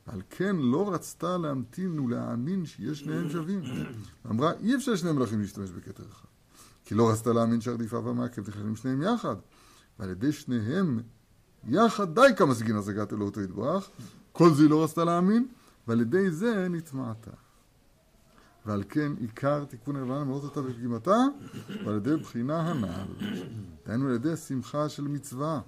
[0.08, 3.62] ועל כן לא רצתה להמתין ולהאמין שיש שניהם שווים.
[4.32, 6.28] אמרה, אי אפשר שני מלכים להשתמש בכתר אחד.
[6.86, 9.36] כי לא רצתה להאמין שהרדיפה והמעכב נכללים שניהם יחד.
[10.00, 11.00] ועל ידי שניהם
[11.68, 13.90] יחד די כמה סגין השגת אלוהותו יתברך.
[14.32, 15.48] כל זה היא לא רצתה להאמין,
[15.88, 17.32] ועל ידי זה נטמעתה.
[18.66, 21.18] ועל כן עיקר תיקון הלבנה למרות אותה בפגימתה,
[21.86, 23.26] ועל ידי בחינה הנ"ל.
[23.86, 25.62] דהיינו על ידי השמחה של מצווה.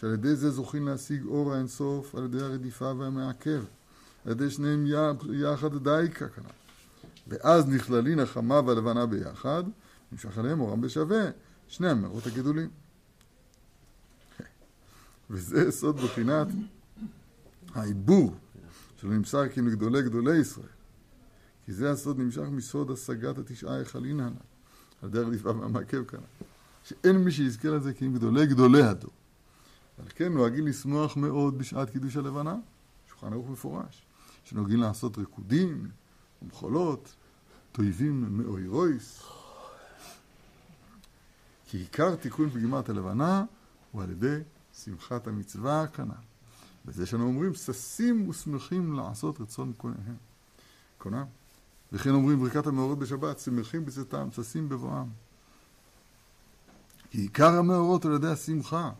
[0.00, 3.64] שעל ידי זה זוכים להשיג אור האינסוף על ידי הרדיפה והמעכב.
[4.24, 4.86] על ידי שניהם
[5.32, 6.50] יחד דייקה כנ"ל.
[7.28, 9.64] ואז נכללין החמה והלבנה ביחד,
[10.12, 11.30] נמשך עליהם אורם בשווה,
[11.68, 12.68] שני המאורות הגדולים.
[15.30, 16.46] וזה סוד בחינת
[17.74, 18.34] העיבור
[18.96, 20.66] שלא נמסר כי הם גדולי ישראל.
[21.66, 24.32] כי זה הסוד נמשך מסוד השגת התשעה היכלין הנ"ל,
[25.02, 26.44] על ידי הרדיפה והמעכב כנ"ל.
[26.84, 29.19] שאין מי שיזכה לזה כי הם גדולי גדולי הדור.
[30.00, 32.56] על כן נוהגים לשמוח מאוד בשעת קידוש הלבנה,
[33.08, 34.02] שולחן ערוך מפורש,
[34.44, 35.90] שנוהגים לעשות ריקודים
[36.42, 37.14] ומחולות,
[37.72, 39.22] תויבים מאוירויס.
[41.66, 43.44] כי עיקר תיקון פגימת הלבנה
[43.92, 44.38] הוא על ידי
[44.84, 46.14] שמחת המצווה כנ"ל.
[46.86, 50.16] וזה שאנו אומרים, ששים ושמחים לעשות רצון קונאיהם.
[50.98, 51.24] קונם.
[51.92, 55.06] וכן אומרים ברכת המאורות בשבת, שמחים בצאתם, ששים בבואם.
[57.10, 58.90] כי עיקר המאורות על ידי השמחה,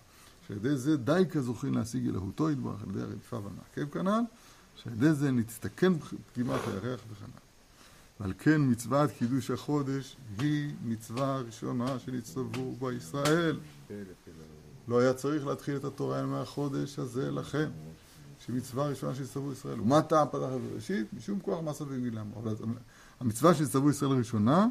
[0.50, 4.20] שעל ידי זה די כזוכים להשיג אלוהותו יתברך, על ידי הרדיפה והמעכב כנ"ל,
[4.76, 5.92] שעל ידי זה נצטכן
[6.32, 7.40] פגימת הירח וכנ"ל.
[8.20, 13.60] ועל כן מצוות קידוש החודש היא מצווה ראשונה שנצטוו בה ישראל.
[14.88, 17.70] לא היה צריך להתחיל את התורה מהחודש הזה לכם,
[18.46, 19.80] שמצווה ראשונה שנצטוו ישראל.
[19.80, 21.12] ומה טעם פתח בראשית?
[21.12, 22.26] משום כוח מעשה וגילם.
[22.36, 22.54] אבל
[23.20, 24.66] המצווה שנצטוו ישראל הראשונה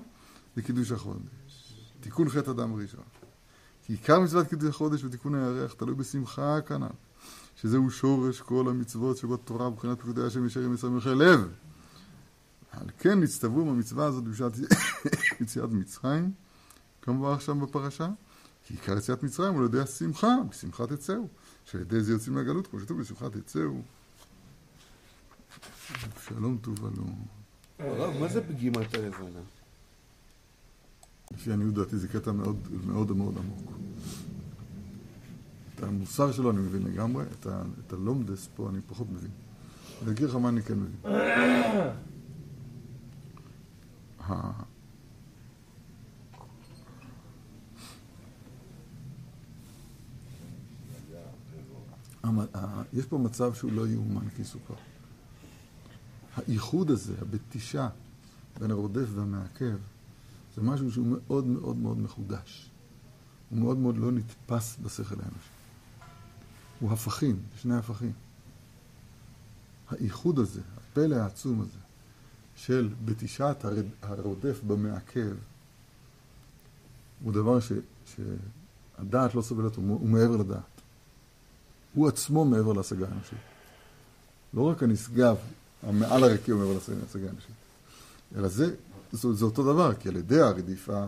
[0.56, 1.74] זה קידוש החודש.
[2.00, 3.04] תיקון חטא אדם ראשון.
[3.90, 6.88] כי עיקר מצוות קידוש החודש ותיקון הירח תלוי בשמחה כנ"ל,
[7.56, 11.48] שזהו שורש כל המצוות שבתורה מבחינת פקודי השם ישר עם מסמכי לב.
[12.72, 14.52] על כן נצטוו במצווה הזאת בשעת
[15.42, 16.32] יציאת מצרים,
[17.02, 18.08] כמובן שם בפרשה,
[18.64, 21.28] כי עיקר יציאת מצרים הוא על ידי השמחה, בשמחה תצאו,
[21.66, 23.82] שעל ידי זה יוצאים מהגלות, כמו שכתוב בשמחה תצאו.
[26.28, 27.06] שלום תובלו.
[27.80, 29.40] הרב, מה זה פגימת הלבנה?
[31.32, 33.72] לפי עניות דעתי זה קטע מאוד מאוד מאוד עמוק.
[35.76, 39.32] את המוסר שלו אני מבין לגמרי, את, ה, את הלומדס פה אני פחות מבין.
[40.04, 40.96] אני אגיד לך מה אני כן מבין.
[52.94, 54.74] יש פה מצב שהוא לא יאומן כי סוכר.
[56.36, 57.90] האיחוד הזה, הבתישה
[58.60, 59.78] בין הרודף והמעכב,
[60.56, 62.70] זה משהו שהוא מאוד מאוד מאוד מחודש.
[63.50, 65.50] הוא מאוד מאוד לא נתפס בשכל האנושי.
[66.80, 68.12] הוא הפכים, שני הפכים.
[69.90, 71.78] האיחוד הזה, הפלא העצום הזה,
[72.56, 72.94] של
[73.66, 75.36] הרד- הרודף במעכב,
[77.24, 77.72] הוא דבר ש,
[78.06, 80.82] שהדעת לא סובלת, הוא, הוא מעבר לדעת.
[81.94, 83.40] הוא עצמו מעבר להשגה האנושית.
[84.54, 85.36] לא רק הנשגב,
[85.84, 87.56] המעל הרקיע הוא מעבר להשגה האנושית.
[88.36, 88.76] אלא זה,
[89.12, 91.06] זה, זה אותו דבר, כי על ידי הרדיפה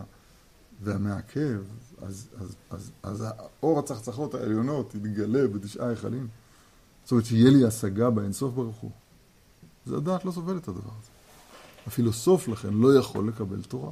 [0.83, 1.61] והמעכב,
[2.01, 6.27] אז, אז, אז, אז האור הצחצחות העליונות יתגלה בתשעה היכלים.
[7.03, 8.91] זאת אומרת שיהיה לי השגה באינסוף ברוך הוא.
[9.85, 11.09] זה הדעת לא סובלת את הדבר הזה.
[11.87, 13.91] הפילוסוף לכן לא יכול לקבל תורה.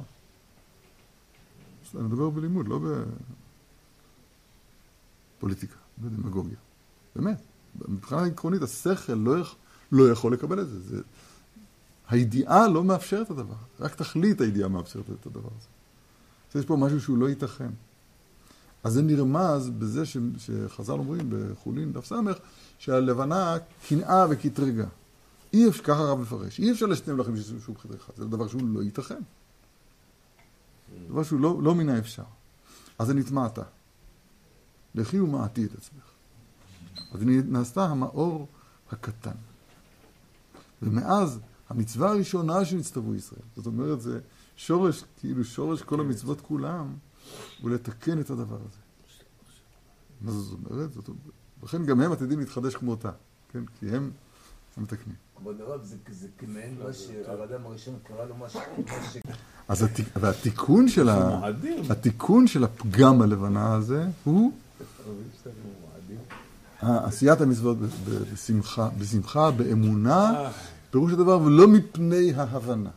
[1.84, 2.80] אז אני מדבר בלימוד, לא
[5.38, 6.56] בפוליטיקה, בדמגוגיה.
[7.16, 7.40] באמת.
[7.88, 9.54] מבחינה עקרונית, השכל לא, יכ...
[9.92, 10.80] לא יכול לקבל את זה.
[10.80, 11.02] זה.
[12.10, 13.54] הידיעה לא מאפשרת את הדבר.
[13.80, 15.68] רק תכלית הידיעה מאפשרת את הדבר הזה.
[16.50, 17.70] אז יש פה משהו שהוא לא ייתכן.
[18.84, 20.16] אז זה נרמז בזה ש...
[20.38, 22.36] שחז"ל אומרים בחולין דף סמך,
[22.78, 23.56] שהלבנה
[23.88, 24.86] קנאה וקטרגה.
[25.52, 28.12] אי אפשר, ככה הרב מפרש, אי אפשר לשני מלכים שהוא אחד.
[28.16, 29.22] זה דבר שהוא לא ייתכן.
[31.08, 32.22] דבר שהוא לא, לא מן האפשר.
[32.98, 33.58] אז זה נטמעת.
[34.94, 36.04] לכי ומעטי את עצמך.
[37.12, 38.46] אז נעשתה המאור
[38.92, 39.36] הקטן.
[40.82, 41.38] ומאז
[41.70, 44.20] המצווה הראשונה שנצטוו ישראל, זאת אומרת זה
[44.56, 46.94] שורש, כאילו שורש כל המצוות כולם,
[47.60, 48.78] הוא לתקן את הדבר הזה.
[50.20, 50.92] מה זאת אומרת?
[50.92, 51.22] זאת אומרת,
[51.62, 53.10] לכן גם הם עתידים להתחדש כמותה,
[53.52, 53.64] כן?
[53.78, 54.10] כי הם
[54.76, 55.16] המתקנים.
[55.36, 58.56] כבוד הרב, זה, כמעין מה שהאדם הראשון קרא לו מה ש...
[58.56, 59.16] מה ש...
[59.68, 61.40] אז התיק, והתיקון של, ה.
[61.90, 64.52] התיקון של הפגם הלבנה הזה הוא
[66.80, 67.78] עשיית המצוות
[68.98, 70.50] בשמחה, באמונה, אה,
[70.90, 72.90] פירוש הדבר, ולא מפני ההבנה,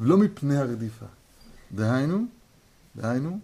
[0.00, 1.06] ולא מפני הרדיפה.
[1.72, 2.24] דהיינו,
[2.96, 3.38] דהיינו,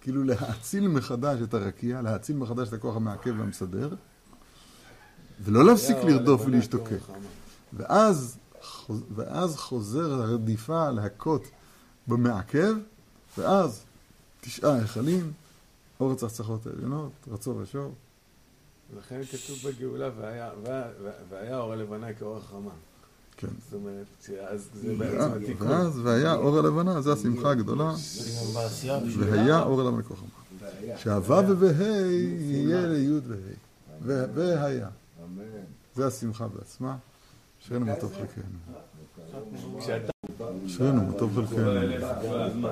[0.00, 3.94] כאילו להאציל מחדש את הרקיע, להאציל מחדש את הכוח המעכב והמסדר,
[5.40, 6.98] ולא להפסיק לרדוף ולהשתוקק.
[7.72, 8.38] ואז,
[9.14, 11.46] ואז חוזר הרדיפה להכות
[12.06, 12.74] במעכב,
[13.38, 13.84] ואז
[14.40, 15.32] תשעה היכלים,
[16.00, 17.94] אור הצחצחות העליונות, רצו ושור.
[18.98, 20.10] לכן כתוב בגאולה,
[21.30, 22.70] והיה אור הלבנה כאור החמה.
[23.42, 23.48] כן.
[23.64, 25.68] זאת אומרת, שאז זה בעצם התיקון.
[25.68, 27.94] ואז והיה אור הלבנה, זו השמחה הגדולה,
[29.18, 30.26] והיה אור הלבנה כוחם.
[30.96, 33.36] שהו' וה' יהיה לי' וה'.
[34.02, 34.88] ו- והיה.
[35.94, 36.96] זה השמחה בעצמה.
[37.62, 38.44] אשרינו מה טוב חלקנו.
[40.66, 42.68] אשרינו מה טוב חלקנו.